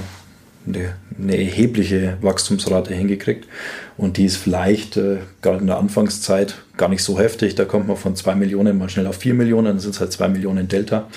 [0.67, 3.47] eine, eine erhebliche Wachstumsrate hingekriegt.
[3.97, 7.55] Und die ist vielleicht äh, gerade in der Anfangszeit gar nicht so heftig.
[7.55, 10.11] Da kommt man von 2 Millionen mal schnell auf 4 Millionen, dann sind es halt
[10.11, 11.07] 2 Millionen Delta.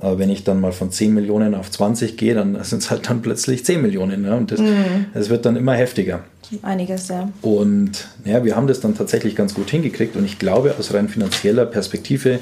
[0.00, 3.08] Aber wenn ich dann mal von 10 Millionen auf 20 gehe, dann sind es halt
[3.08, 4.24] dann plötzlich 10 Millionen.
[4.24, 4.36] Ja?
[4.36, 5.06] Und das, mhm.
[5.14, 6.24] das wird dann immer heftiger.
[6.62, 7.30] Einiges, ja.
[7.42, 10.16] Und ja, wir haben das dann tatsächlich ganz gut hingekriegt.
[10.16, 12.40] Und ich glaube, aus rein finanzieller Perspektive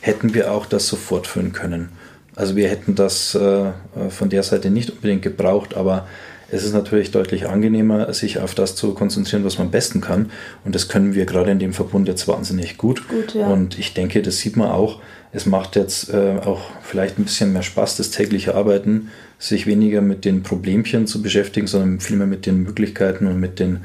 [0.00, 1.90] hätten wir auch das sofort führen können.
[2.36, 3.72] Also wir hätten das äh,
[4.08, 6.06] von der Seite nicht unbedingt gebraucht, aber
[6.50, 10.30] es ist natürlich deutlich angenehmer, sich auf das zu konzentrieren, was man am besten kann.
[10.64, 13.08] Und das können wir gerade in dem Verbund jetzt wahnsinnig gut.
[13.08, 13.46] gut ja.
[13.46, 15.00] Und ich denke, das sieht man auch.
[15.32, 20.00] Es macht jetzt äh, auch vielleicht ein bisschen mehr Spaß, das tägliche Arbeiten, sich weniger
[20.00, 23.84] mit den Problemchen zu beschäftigen, sondern vielmehr mit den Möglichkeiten und mit den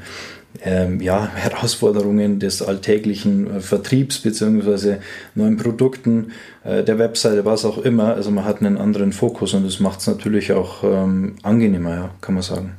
[0.62, 4.96] ähm, ja, Herausforderungen des alltäglichen äh, Vertriebs bzw.
[5.34, 6.32] neuen Produkten,
[6.64, 8.14] äh, der Webseite, was auch immer.
[8.14, 12.10] Also man hat einen anderen Fokus und das macht es natürlich auch ähm, angenehmer, ja,
[12.20, 12.76] kann man sagen.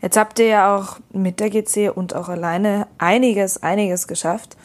[0.00, 4.56] Jetzt habt ihr ja auch mit der GC und auch alleine einiges, einiges geschafft.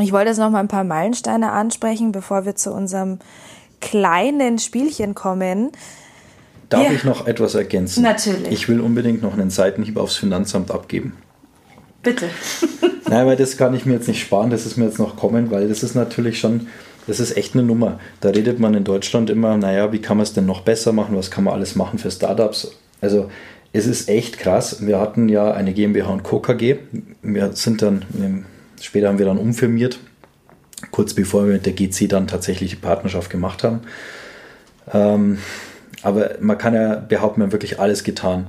[0.00, 3.18] Ich wollte jetzt noch mal ein paar Meilensteine ansprechen, bevor wir zu unserem
[3.80, 5.70] kleinen Spielchen kommen.
[6.68, 6.92] Darf ja.
[6.92, 8.02] ich noch etwas ergänzen?
[8.02, 8.52] Natürlich.
[8.52, 11.16] Ich will unbedingt noch einen Seitenhieb aufs Finanzamt abgeben.
[12.02, 12.28] Bitte.
[13.08, 15.50] Nein, weil das kann ich mir jetzt nicht sparen, das ist mir jetzt noch kommen,
[15.50, 16.68] weil das ist natürlich schon,
[17.06, 17.98] das ist echt eine Nummer.
[18.20, 21.16] Da redet man in Deutschland immer, naja, wie kann man es denn noch besser machen,
[21.16, 22.72] was kann man alles machen für Startups?
[23.00, 23.30] Also
[23.72, 24.86] es ist echt krass.
[24.86, 26.40] Wir hatten ja eine GmbH und Co.
[26.40, 26.76] KG.
[27.22, 28.04] Wir sind dann,
[28.82, 29.98] später haben wir dann umfirmiert,
[30.90, 33.80] kurz bevor wir mit der GC dann tatsächlich die Partnerschaft gemacht haben.
[34.92, 35.38] Ähm,
[36.02, 38.46] aber man kann ja behaupten, wir haben wirklich alles getan.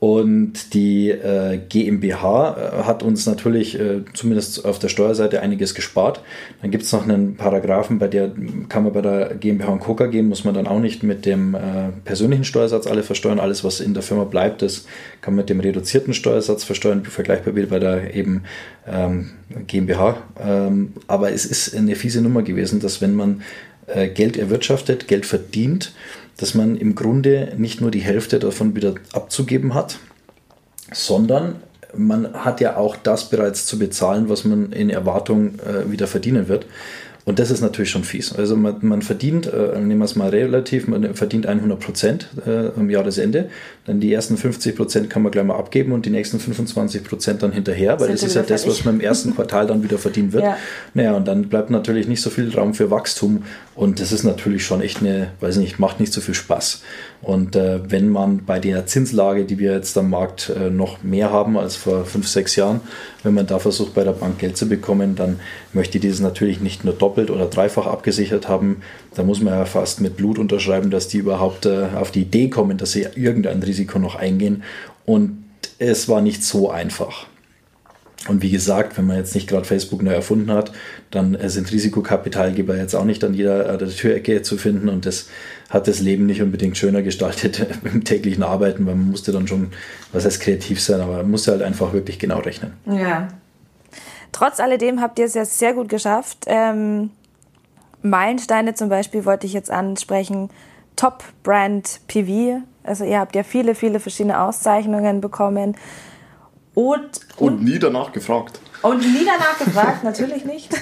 [0.00, 6.22] Und die äh, GmbH äh, hat uns natürlich äh, zumindest auf der Steuerseite einiges gespart.
[6.62, 8.32] Dann gibt es noch einen Paragraphen, bei der
[8.70, 11.54] kann man bei der GmbH und Coca gehen, muss man dann auch nicht mit dem
[11.54, 13.38] äh, persönlichen Steuersatz alle versteuern.
[13.38, 14.86] Alles, was in der Firma bleibt, das
[15.20, 18.44] kann man mit dem reduzierten Steuersatz versteuern, vergleichbar wie bei der eben
[18.88, 19.32] ähm,
[19.66, 20.16] GmbH.
[20.42, 23.42] Ähm, aber es ist eine fiese Nummer gewesen, dass wenn man
[23.86, 25.92] äh, Geld erwirtschaftet, Geld verdient,
[26.40, 29.98] dass man im Grunde nicht nur die Hälfte davon wieder abzugeben hat,
[30.90, 31.56] sondern
[31.94, 36.48] man hat ja auch das bereits zu bezahlen, was man in Erwartung äh, wieder verdienen
[36.48, 36.64] wird.
[37.24, 38.32] Und das ist natürlich schon fies.
[38.32, 42.68] Also man, man verdient, äh, nehmen wir es mal relativ, man verdient 100 Prozent äh,
[42.76, 43.50] am Jahresende.
[43.84, 47.42] Dann die ersten 50 Prozent kann man gleich mal abgeben und die nächsten 25 Prozent
[47.42, 50.32] dann hinterher, weil das ist ja das, was man im ersten Quartal dann wieder verdienen
[50.32, 50.44] wird.
[50.44, 50.56] Ja.
[50.94, 54.64] Naja, und dann bleibt natürlich nicht so viel Raum für Wachstum und das ist natürlich
[54.64, 56.82] schon echt eine, weiß nicht, macht nicht so viel Spaß.
[57.22, 61.30] Und äh, wenn man bei der Zinslage, die wir jetzt am Markt äh, noch mehr
[61.30, 62.80] haben als vor fünf, sechs Jahren,
[63.22, 65.38] wenn man da versucht, bei der Bank Geld zu bekommen, dann
[65.74, 68.80] möchte ich dieses natürlich nicht nur doppelt oder dreifach abgesichert haben.
[69.14, 72.48] Da muss man ja fast mit Blut unterschreiben, dass die überhaupt äh, auf die Idee
[72.48, 74.62] kommen, dass sie irgendein Risiko noch eingehen.
[75.04, 75.44] Und
[75.78, 77.26] es war nicht so einfach.
[78.28, 80.72] Und wie gesagt, wenn man jetzt nicht gerade Facebook neu erfunden hat,
[81.10, 85.06] dann äh, sind Risikokapitalgeber jetzt auch nicht an jeder äh, der Türecke zu finden und
[85.06, 85.28] das
[85.70, 89.70] hat das Leben nicht unbedingt schöner gestaltet im täglichen Arbeiten, weil man musste dann schon,
[90.12, 92.72] was heißt kreativ sein, aber man musste halt einfach wirklich genau rechnen.
[92.86, 93.28] Ja.
[94.32, 96.44] Trotz alledem habt ihr es ja sehr gut geschafft.
[96.46, 97.10] Ähm,
[98.02, 100.50] Meilensteine zum Beispiel wollte ich jetzt ansprechen.
[100.94, 102.62] Top Brand PV.
[102.82, 105.76] Also ihr habt ja viele, viele verschiedene Auszeichnungen bekommen.
[106.74, 108.60] Und, und, und nie danach gefragt.
[108.82, 110.72] Und nie danach gefragt, natürlich nicht.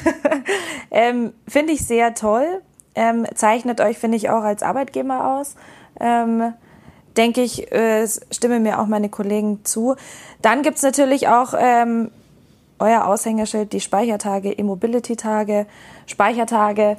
[0.90, 2.62] ähm, finde ich sehr toll.
[2.94, 5.56] Ähm, zeichnet euch, finde ich, auch als Arbeitgeber aus.
[6.00, 6.52] Ähm,
[7.16, 9.96] denke ich, äh, stimme mir auch meine Kollegen zu.
[10.42, 12.10] Dann gibt es natürlich auch ähm,
[12.78, 15.66] euer Aushängeschild, die Speichertage, E-Mobility-Tage,
[16.06, 16.96] Speichertage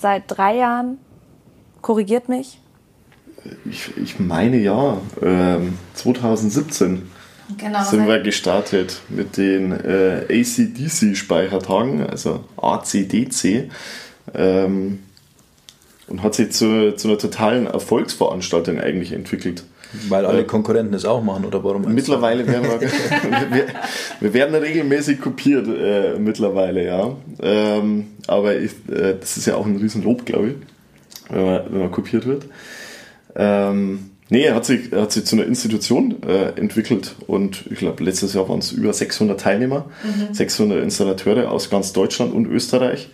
[0.00, 0.98] seit drei Jahren.
[1.82, 2.60] Korrigiert mich.
[3.64, 4.98] Ich, ich meine ja,
[5.94, 7.10] 2017 ähm,
[7.56, 13.70] genau, sind wir gestartet mit den äh, ACDC-Speichertagen, also ACDC.
[14.34, 15.00] Ähm,
[16.10, 19.64] und hat sich zu, zu einer totalen Erfolgsveranstaltung eigentlich entwickelt.
[20.08, 21.82] Weil alle Konkurrenten es auch machen, oder warum?
[21.92, 22.80] Mittlerweile werden wir,
[23.50, 23.66] wir,
[24.20, 27.16] wir, werden regelmäßig kopiert, äh, mittlerweile, ja.
[27.40, 30.54] Ähm, aber ich, äh, das ist ja auch ein Riesenlob, glaube ich,
[31.28, 32.44] wenn man, wenn man kopiert wird.
[33.34, 37.78] Ähm, nee, er hat sich, er hat sich zu einer Institution äh, entwickelt und ich
[37.78, 40.32] glaube, letztes Jahr waren es über 600 Teilnehmer, mhm.
[40.32, 43.10] 600 Installateure aus ganz Deutschland und Österreich.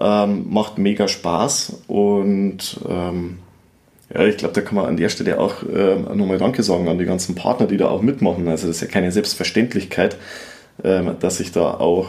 [0.00, 3.38] Ähm, macht mega Spaß und ähm,
[4.14, 6.98] ja, ich glaube, da kann man an der Stelle auch äh, nochmal Danke sagen an
[6.98, 8.46] die ganzen Partner, die da auch mitmachen.
[8.48, 10.16] Also das ist ja keine Selbstverständlichkeit,
[10.84, 12.08] äh, dass sich da auch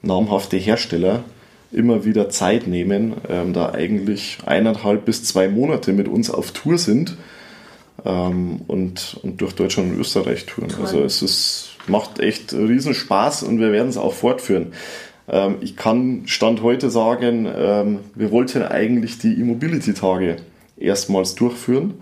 [0.00, 1.24] namhafte Hersteller
[1.72, 6.78] immer wieder Zeit nehmen, ähm, da eigentlich eineinhalb bis zwei Monate mit uns auf Tour
[6.78, 7.16] sind
[8.08, 10.70] ähm, und, und durch Deutschland und Österreich touren.
[10.70, 10.80] Toll.
[10.80, 14.72] Also es ist, macht echt riesen Spaß und wir werden es auch fortführen.
[15.28, 20.36] Ähm, ich kann Stand heute sagen, ähm, wir wollten eigentlich die E-Mobility-Tage
[20.78, 21.94] erstmals durchführen.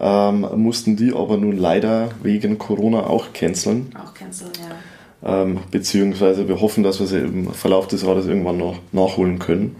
[0.00, 3.90] Ähm, mussten die aber nun leider wegen Corona auch canceln.
[4.00, 5.42] Auch canceln, ja.
[5.42, 9.74] Ähm, beziehungsweise wir hoffen, dass wir sie im Verlauf des Jahres irgendwann noch nachholen können.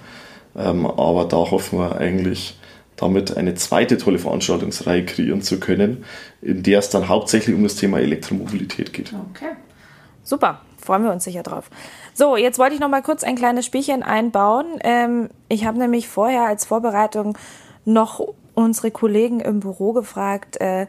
[0.57, 2.58] Ähm, aber da hoffen wir eigentlich,
[2.99, 6.05] damit eine zweite tolle Veranstaltungsreihe kreieren zu können,
[6.43, 9.13] in der es dann hauptsächlich um das Thema Elektromobilität geht.
[9.31, 9.53] Okay.
[10.23, 11.71] Super, freuen wir uns sicher drauf.
[12.13, 14.67] So, jetzt wollte ich noch mal kurz ein kleines Spielchen einbauen.
[14.83, 17.39] Ähm, ich habe nämlich vorher als Vorbereitung
[17.85, 18.21] noch
[18.55, 20.61] unsere Kollegen im Büro gefragt.
[20.61, 20.87] Äh,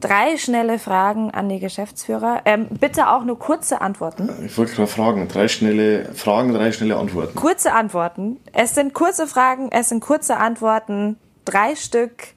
[0.00, 2.42] drei schnelle Fragen an die Geschäftsführer.
[2.44, 4.30] Ähm, bitte auch nur kurze Antworten.
[4.46, 5.28] Ich wollte gerade fragen.
[5.28, 7.34] Drei schnelle Fragen, drei schnelle Antworten.
[7.34, 8.38] Kurze Antworten.
[8.52, 11.16] Es sind kurze Fragen, es sind kurze Antworten.
[11.50, 12.28] Drei Stück.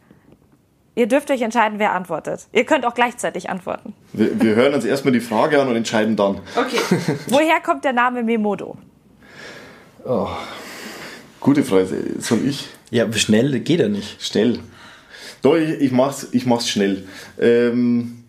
[0.96, 2.48] Ihr dürft euch entscheiden, wer antwortet.
[2.52, 3.94] Ihr könnt auch gleichzeitig antworten.
[4.14, 6.42] Wir, wir hören uns erstmal die Frage an und entscheiden dann.
[6.56, 6.80] Okay.
[7.28, 8.78] Woher kommt der Name Memodo?
[10.04, 10.28] Oh,
[11.40, 12.16] gute Frage.
[12.20, 12.68] Soll ich?
[12.90, 14.22] Ja, schnell geht er nicht.
[14.22, 14.60] Schnell.
[15.42, 17.08] Doch, ich, ich, mach's, ich mach's schnell.
[17.40, 18.21] Ähm,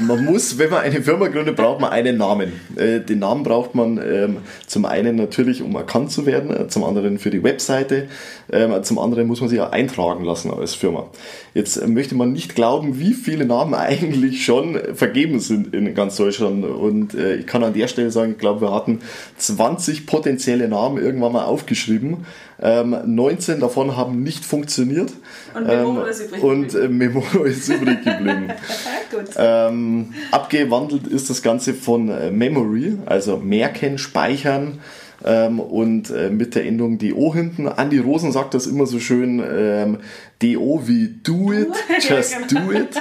[0.00, 2.52] man muss, wenn man eine Firma gründet, braucht man einen Namen.
[2.76, 6.84] Äh, den Namen braucht man ähm, zum einen natürlich, um erkannt zu werden, äh, zum
[6.84, 8.08] anderen für die Webseite,
[8.52, 11.08] ähm, zum anderen muss man sich auch eintragen lassen als Firma.
[11.54, 16.64] Jetzt möchte man nicht glauben, wie viele Namen eigentlich schon vergeben sind in ganz Deutschland.
[16.64, 19.00] Und äh, ich kann an der Stelle sagen, ich glaube, wir hatten
[19.38, 22.24] 20 potenzielle Namen irgendwann mal aufgeschrieben.
[22.56, 25.12] 19 davon haben nicht funktioniert.
[25.54, 26.42] Und Memoro ist übrig.
[26.42, 28.52] Und Memoro ist übrig geblieben.
[29.36, 34.80] ähm, abgewandelt ist das Ganze von äh, Memory, also merken, speichern
[35.24, 37.68] ähm, und äh, mit der Endung DO hinten.
[37.68, 39.98] Andi Rosen sagt das immer so schön, ähm,
[40.42, 41.68] DO wie do it,
[42.08, 43.00] just do it,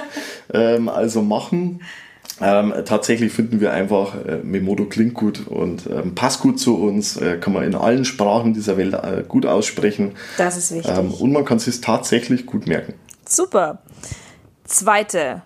[0.53, 1.81] ähm, also machen.
[2.41, 7.15] Ähm, tatsächlich finden wir einfach, äh, Memodo klingt gut und ähm, passt gut zu uns,
[7.17, 10.13] äh, kann man in allen Sprachen dieser Welt äh, gut aussprechen.
[10.37, 10.91] Das ist wichtig.
[10.97, 12.95] Ähm, und man kann es sich tatsächlich gut merken.
[13.27, 13.82] Super.
[14.73, 15.43] Zweite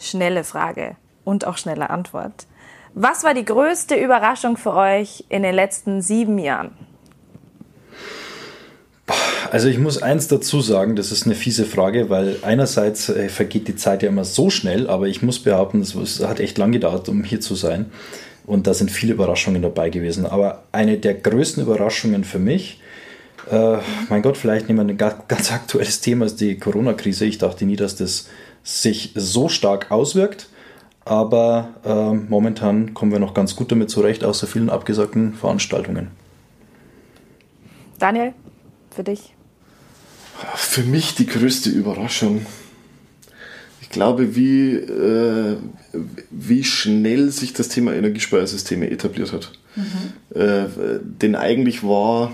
[0.00, 2.48] schnelle Frage und auch schnelle Antwort.
[2.92, 6.72] Was war die größte Überraschung für euch in den letzten sieben Jahren?
[9.52, 13.68] Also ich muss eins dazu sagen, das ist eine fiese Frage, weil einerseits äh, vergeht
[13.68, 15.94] die Zeit ja immer so schnell, aber ich muss behaupten, es
[16.26, 17.92] hat echt lang gedauert, um hier zu sein.
[18.44, 20.26] Und da sind viele Überraschungen dabei gewesen.
[20.26, 22.80] Aber eine der größten Überraschungen für mich,
[23.50, 23.76] äh,
[24.08, 27.24] mein Gott, vielleicht nehmen wir ein ganz aktuelles Thema, ist die Corona-Krise.
[27.24, 28.28] Ich dachte nie, dass das
[28.64, 30.48] sich so stark auswirkt.
[31.04, 36.08] Aber äh, momentan kommen wir noch ganz gut damit zurecht, außer vielen abgesagten Veranstaltungen.
[37.98, 38.32] Daniel,
[38.90, 39.34] für dich?
[40.56, 42.46] Für mich die größte Überraschung.
[43.82, 45.58] Ich glaube, wie, äh,
[46.30, 49.52] wie schnell sich das Thema Energiespeichersysteme etabliert hat.
[49.76, 50.40] Mhm.
[50.40, 50.64] Äh,
[51.02, 52.32] denn eigentlich war,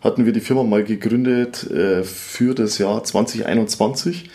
[0.00, 4.30] hatten wir die Firma mal gegründet äh, für das Jahr 2021 ähm,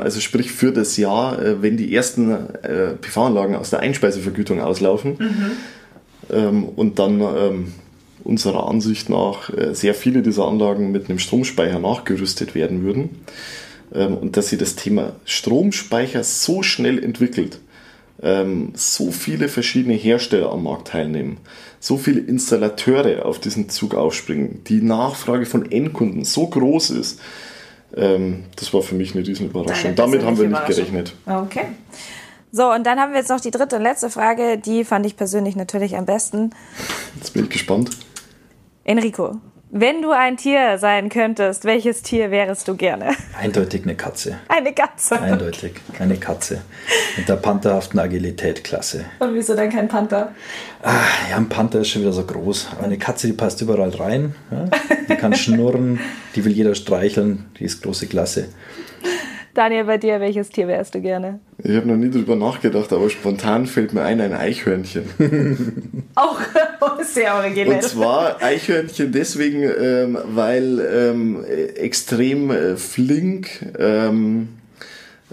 [0.00, 5.16] also sprich für das Jahr, äh, wenn die ersten äh, PV-Anlagen aus der Einspeisevergütung auslaufen
[5.18, 5.50] mhm.
[6.30, 7.72] Ähm, und dann ähm,
[8.22, 13.10] unserer Ansicht nach äh, sehr viele dieser Anlagen mit einem Stromspeicher nachgerüstet werden würden.
[13.90, 17.58] Und dass sich das Thema Stromspeicher so schnell entwickelt,
[18.74, 21.38] so viele verschiedene Hersteller am Markt teilnehmen,
[21.80, 27.18] so viele Installateure auf diesen Zug aufspringen, die Nachfrage von Endkunden so groß ist,
[27.96, 29.94] ähm, das war für mich eine Riesenüberraschung.
[29.94, 31.14] Damit haben wir nicht gerechnet.
[31.26, 31.66] Okay.
[32.50, 34.58] So, und dann haben wir jetzt noch die dritte und letzte Frage.
[34.58, 36.50] Die fand ich persönlich natürlich am besten.
[37.16, 37.90] Jetzt bin ich gespannt.
[38.84, 39.36] Enrico,
[39.70, 43.10] wenn du ein Tier sein könntest, welches Tier wärst du gerne?
[43.38, 44.38] Eindeutig eine Katze.
[44.48, 45.20] Eine Katze.
[45.20, 46.62] Eindeutig, eine Katze.
[47.16, 49.04] Mit der pantherhaften Agilität klasse.
[49.18, 50.32] Und wieso dann kein Panther?
[50.82, 52.68] Ah, ja, ein Panther ist schon wieder so groß.
[52.72, 54.34] Aber eine Katze, die passt überall rein.
[54.50, 54.64] Ja?
[55.08, 56.00] Die kann schnurren,
[56.34, 58.48] die will jeder streicheln, die ist große Klasse.
[59.58, 61.40] Daniel, bei dir, welches Tier wärst du gerne?
[61.64, 66.04] Ich habe noch nie drüber nachgedacht, aber spontan fällt mir ein, ein Eichhörnchen.
[66.14, 66.38] Auch
[67.02, 67.74] sehr originell.
[67.74, 71.44] Und zwar Eichhörnchen deswegen, ähm, weil ähm,
[71.74, 74.50] extrem äh, flink, ähm,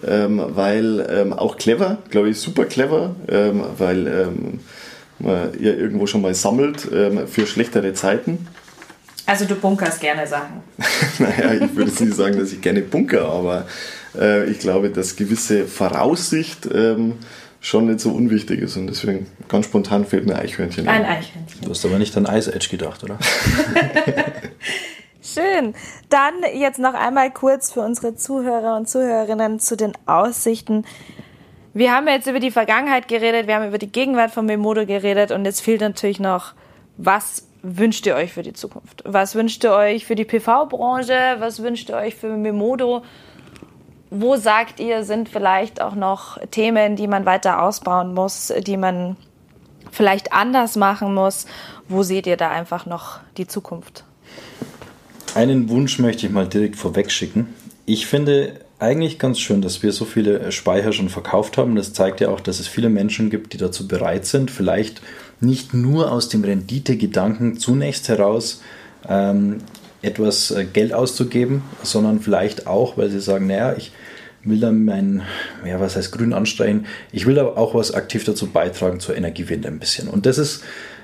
[0.03, 4.31] ähm weil ähm, auch clever, glaube ich, super clever, ähm, weil
[5.19, 8.47] man ja irgendwo schon mal sammelt für schlechtere Zeiten.
[9.27, 10.61] Also du bunkerst gerne Sachen.
[11.19, 13.65] naja, ich würde nicht sagen, dass ich gerne bunker, aber
[14.19, 17.15] äh, ich glaube, dass gewisse Voraussicht ähm,
[17.61, 21.03] schon nicht so unwichtig ist und deswegen ganz spontan fällt mir Eichhörnchen ein.
[21.03, 21.61] Ein Eichhörnchen.
[21.63, 23.17] Du hast aber nicht an Ice Edge gedacht, oder?
[25.21, 25.73] Schön.
[26.09, 30.85] Dann jetzt noch einmal kurz für unsere Zuhörer und Zuhörerinnen zu den Aussichten.
[31.73, 35.31] Wir haben jetzt über die Vergangenheit geredet, wir haben über die Gegenwart von Memodo geredet
[35.31, 36.53] und jetzt fehlt natürlich noch,
[36.97, 39.01] was wünscht ihr euch für die Zukunft?
[39.05, 41.37] Was wünscht ihr euch für die PV-Branche?
[41.39, 43.03] Was wünscht ihr euch für Memodo?
[44.09, 49.17] Wo sagt ihr, sind vielleicht auch noch Themen, die man weiter ausbauen muss, die man
[49.91, 51.47] vielleicht anders machen muss?
[51.89, 54.03] Wo seht ihr da einfach noch die Zukunft?
[55.33, 57.53] Einen Wunsch möchte ich mal direkt vorweg schicken.
[57.85, 61.75] Ich finde eigentlich ganz schön, dass wir so viele Speicher schon verkauft haben.
[61.75, 65.01] Das zeigt ja auch, dass es viele Menschen gibt, die dazu bereit sind, vielleicht
[65.39, 68.61] nicht nur aus dem Renditegedanken zunächst heraus
[69.07, 69.59] ähm,
[70.05, 73.91] etwas äh, Geld auszugeben, sondern vielleicht auch, weil sie sagen, naja, ich
[74.43, 75.23] will dann mein,
[75.65, 79.67] ja, was heißt grün anstrengen, ich will aber auch was aktiv dazu beitragen zur Energiewende
[79.67, 80.07] ein bisschen.
[80.07, 80.63] Und das ist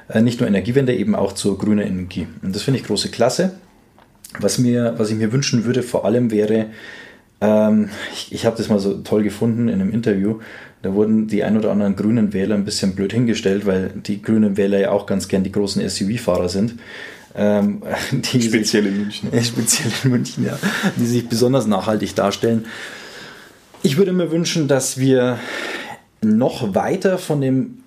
[0.09, 2.27] äh, nicht nur Energiewende, eben auch zur grünen Energie.
[2.43, 3.53] Und das finde ich große Klasse.
[4.39, 6.67] Was, mir, was ich mir wünschen würde, vor allem wäre,
[7.41, 10.39] ähm, ich, ich habe das mal so toll gefunden in einem Interview,
[10.83, 14.57] da wurden die ein oder anderen grünen Wähler ein bisschen blöd hingestellt, weil die grünen
[14.57, 16.75] Wähler ja auch ganz gern die großen SUV-Fahrer sind.
[17.35, 17.81] Ähm,
[18.23, 19.33] speziell in München.
[19.33, 20.57] Äh, speziell in München, ja.
[20.97, 22.65] Die sich besonders nachhaltig darstellen.
[23.83, 25.39] Ich würde mir wünschen, dass wir
[26.21, 27.77] noch weiter von dem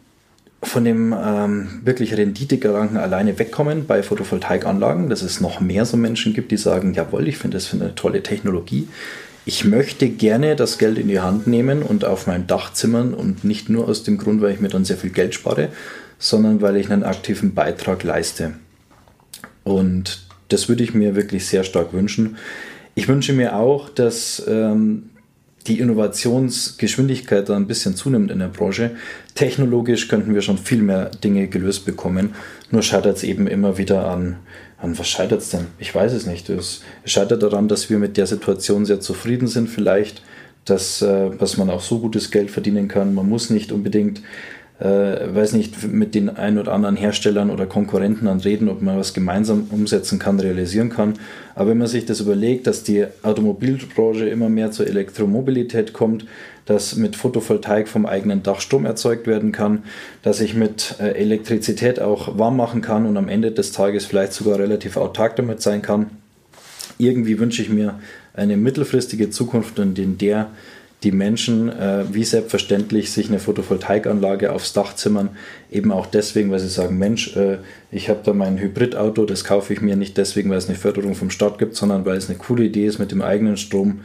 [0.63, 6.33] von dem ähm, wirklich Renditegedanken alleine wegkommen bei Photovoltaikanlagen, dass es noch mehr so Menschen
[6.33, 8.89] gibt, die sagen, jawohl, ich finde das für eine tolle Technologie
[9.47, 13.45] ich möchte gerne das Geld in die Hand nehmen und auf mein Dach zimmern und
[13.45, 15.69] nicht nur aus dem Grund, weil ich mir dann sehr viel Geld spare,
[16.19, 18.55] sondern weil ich einen aktiven Beitrag leiste.
[19.65, 22.37] Und das würde ich mir wirklich sehr stark wünschen.
[22.95, 25.11] Ich wünsche mir auch, dass ähm,
[25.67, 28.93] die Innovationsgeschwindigkeit da ein bisschen zunimmt in der Branche.
[29.35, 32.35] Technologisch könnten wir schon viel mehr Dinge gelöst bekommen.
[32.71, 34.37] Nur scheitert es eben immer wieder an
[34.85, 35.67] an was scheitert es denn?
[35.79, 36.49] Ich weiß es nicht.
[36.51, 40.23] Es scheitert daran, dass wir mit der Situation sehr zufrieden sind, vielleicht,
[40.65, 43.15] dass, äh, dass man auch so gutes Geld verdienen kann.
[43.15, 44.23] Man muss nicht unbedingt,
[44.81, 44.85] äh,
[45.35, 49.15] weiß nicht, mit den ein oder anderen Herstellern oder Konkurrenten an reden, ob man was
[49.15, 51.15] gemeinsam umsetzen kann, realisieren kann.
[51.55, 56.27] Aber wenn man sich das überlegt, dass die Automobilbranche immer mehr zur Elektromobilität kommt,
[56.67, 59.85] dass mit Photovoltaik vom eigenen Dach Strom erzeugt werden kann,
[60.23, 64.33] dass ich mit äh, Elektrizität auch warm machen kann und am Ende des Tages vielleicht
[64.33, 66.11] sogar relativ autark damit sein kann.
[66.99, 68.01] Irgendwie wünsche ich mir
[68.35, 70.51] eine mittelfristige Zukunft, in der
[71.05, 75.31] die Menschen äh, wie selbstverständlich sich eine Photovoltaikanlage aufs Dach zimmern,
[75.71, 77.59] eben auch deswegen, weil sie sagen, Mensch, äh,
[77.93, 81.15] ich habe da mein Hybridauto, das kaufe ich mir nicht deswegen, weil es eine Förderung
[81.15, 84.01] vom Staat gibt, sondern weil es eine coole Idee ist, mit dem eigenen Strom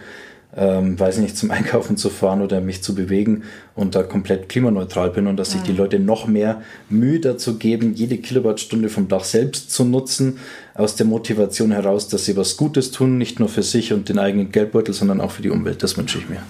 [0.55, 3.43] ähm, weiß nicht, zum Einkaufen zu fahren oder mich zu bewegen
[3.75, 5.77] und da komplett klimaneutral bin und dass sich die mhm.
[5.77, 10.39] Leute noch mehr Mühe dazu geben, jede Kilowattstunde vom Dach selbst zu nutzen,
[10.73, 14.19] aus der Motivation heraus, dass sie was Gutes tun, nicht nur für sich und den
[14.19, 15.83] eigenen Geldbeutel, sondern auch für die Umwelt.
[15.83, 16.41] Das wünsche ich mir.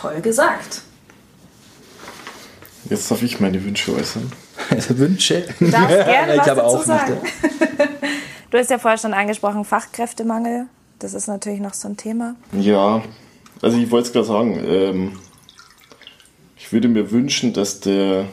[0.00, 0.80] Toll gesagt.
[2.88, 4.32] Jetzt darf ich meine Wünsche äußern.
[4.70, 5.46] Also Wünsche?
[5.58, 7.18] Du darfst gerne was ich dazu auch sagen.
[8.50, 10.66] du hast ja vorher schon angesprochen, Fachkräftemangel.
[10.98, 12.34] Das ist natürlich noch so ein Thema.
[12.52, 13.02] Ja,
[13.60, 15.18] also ich wollte es gerade sagen, ähm,
[16.56, 18.26] ich würde mir wünschen, dass der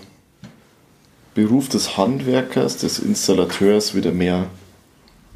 [1.34, 4.48] Beruf des Handwerkers, des Installateurs wieder mehr,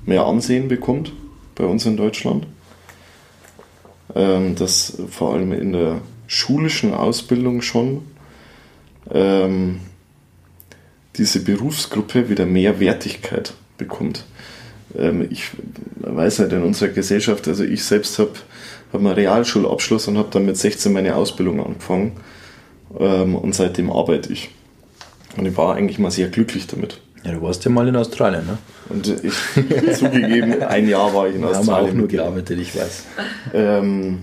[0.05, 1.11] mehr Ansehen bekommt
[1.55, 2.47] bei uns in Deutschland.
[4.15, 6.01] Ähm, dass vor allem in der
[6.31, 8.03] schulischen Ausbildung schon
[9.13, 9.81] ähm,
[11.17, 14.23] diese Berufsgruppe wieder mehr Wertigkeit bekommt.
[14.97, 15.49] Ähm, ich
[15.97, 18.31] weiß nicht, in unserer Gesellschaft, also ich selbst habe
[18.93, 22.13] hab einen Realschulabschluss und habe dann mit 16 meine Ausbildung angefangen
[22.97, 24.51] ähm, und seitdem arbeite ich.
[25.35, 27.01] Und ich war eigentlich mal sehr glücklich damit.
[27.25, 28.57] Ja, du warst ja mal in Australien, ne?
[28.87, 29.33] Und ich,
[29.97, 31.75] zugegeben, ein Jahr war ich in Wir Australien.
[31.75, 33.03] Haben auch nur gearbeitet, ich weiß.
[33.53, 34.19] Ähm,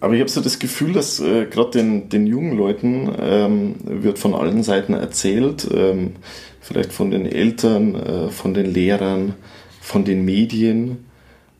[0.00, 4.18] aber ich habe so das Gefühl, dass äh, gerade den, den jungen Leuten ähm, wird
[4.18, 6.16] von allen Seiten erzählt, ähm,
[6.60, 9.34] vielleicht von den Eltern, äh, von den Lehrern,
[9.80, 11.06] von den Medien,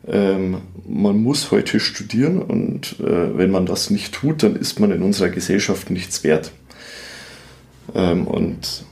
[0.07, 4.93] ähm, man muss heute studieren und äh, wenn man das nicht tut, dann ist man
[4.93, 6.53] in unserer Gesellschaft nichts wert.
[7.95, 8.85] Ähm, und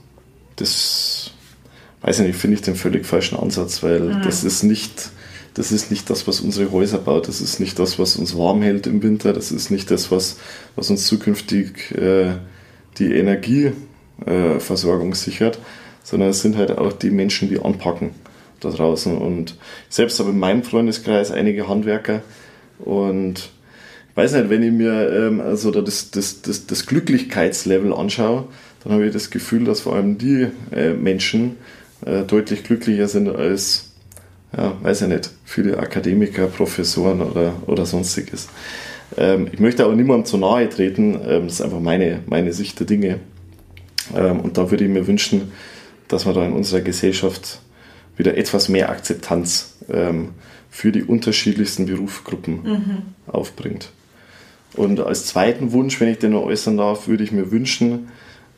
[0.56, 1.32] das,
[2.00, 4.22] weiß ich nicht, finde ich den völlig falschen Ansatz, weil mhm.
[4.22, 5.10] das ist nicht
[5.54, 8.60] das ist nicht das, was unsere Häuser baut, das ist nicht das, was uns warm
[8.62, 10.36] hält im Winter, das ist nicht das, was,
[10.76, 12.34] was uns zukünftig äh,
[12.98, 15.58] die Energieversorgung äh, sichert,
[16.02, 18.10] sondern es sind halt auch die Menschen, die anpacken
[18.60, 19.16] da draußen.
[19.16, 19.56] Und
[19.88, 22.22] selbst habe in meinem Freundeskreis einige Handwerker.
[22.78, 23.50] Und
[24.10, 28.46] ich weiß nicht, wenn ich mir ähm, also das, das, das, das Glücklichkeitslevel anschaue,
[28.82, 31.56] dann habe ich das Gefühl, dass vor allem die äh, Menschen
[32.04, 33.93] äh, deutlich glücklicher sind als
[34.56, 38.48] ja, weiß ich nicht, viele Akademiker, Professoren oder, oder sonstiges.
[39.16, 42.78] Ähm, ich möchte aber niemandem zu nahe treten, ähm, das ist einfach meine, meine Sicht
[42.80, 43.20] der Dinge.
[44.14, 45.52] Ähm, und da würde ich mir wünschen,
[46.08, 47.60] dass man da in unserer Gesellschaft
[48.16, 50.30] wieder etwas mehr Akzeptanz ähm,
[50.70, 53.02] für die unterschiedlichsten Berufsgruppen mhm.
[53.26, 53.90] aufbringt.
[54.74, 58.08] Und als zweiten Wunsch, wenn ich den noch äußern darf, würde ich mir wünschen,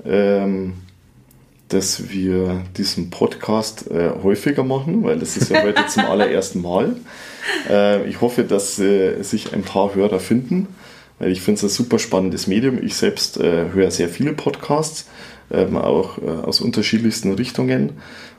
[0.04, 0.74] ähm,
[1.68, 6.96] dass wir diesen Podcast äh, häufiger machen, weil das ist ja heute zum allerersten Mal.
[7.68, 10.68] Äh, ich hoffe, dass äh, sich ein paar Hörer finden,
[11.18, 12.82] weil ich finde es ein super spannendes Medium.
[12.82, 15.08] Ich selbst äh, höre sehr viele Podcasts,
[15.50, 17.94] ähm, auch äh, aus unterschiedlichsten Richtungen.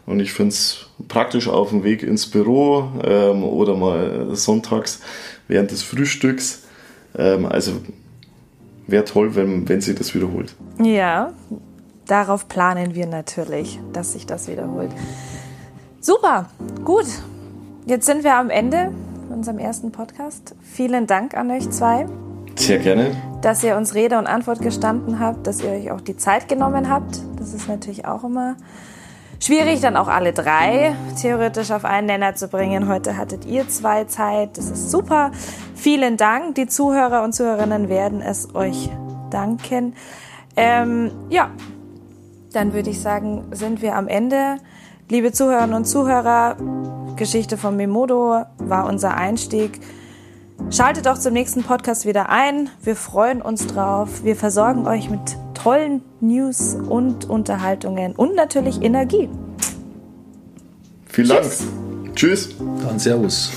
[0.06, 5.02] Und ich finde es praktisch auf dem Weg ins Büro ähm, oder mal sonntags
[5.50, 6.64] während des Frühstücks.
[7.18, 7.74] Ähm, also
[8.88, 10.56] wäre toll, wenn, wenn sie das wiederholt.
[10.82, 11.34] Ja,
[12.08, 14.92] darauf planen wir natürlich, dass sich das wiederholt.
[16.02, 16.46] Super,
[16.84, 17.06] gut.
[17.86, 18.92] Jetzt sind wir am Ende
[19.30, 20.56] unserem ersten Podcast.
[20.62, 22.08] Vielen Dank an euch zwei.
[22.56, 23.12] Sehr gerne.
[23.42, 26.90] Dass ihr uns Rede und Antwort gestanden habt, dass ihr euch auch die Zeit genommen
[26.90, 27.20] habt.
[27.38, 28.56] Das ist natürlich auch immer
[29.40, 32.88] schwierig, dann auch alle drei theoretisch auf einen Nenner zu bringen.
[32.88, 34.58] Heute hattet ihr zwei Zeit.
[34.58, 35.32] Das ist super.
[35.76, 36.56] Vielen Dank.
[36.56, 38.90] Die Zuhörer und Zuhörerinnen werden es euch
[39.30, 39.94] danken.
[40.56, 41.52] Ähm, ja,
[42.54, 44.58] dann würde ich sagen, sind wir am Ende.
[45.10, 46.58] Liebe Zuhörerinnen und Zuhörer,
[47.16, 49.80] Geschichte von Memodo war unser Einstieg.
[50.70, 52.70] Schaltet auch zum nächsten Podcast wieder ein.
[52.82, 54.24] Wir freuen uns drauf.
[54.24, 59.30] Wir versorgen euch mit tollen News und Unterhaltungen und natürlich Energie.
[61.06, 61.46] Vielen Dank.
[62.16, 62.56] Tschüss.
[62.82, 63.52] Dann Servus.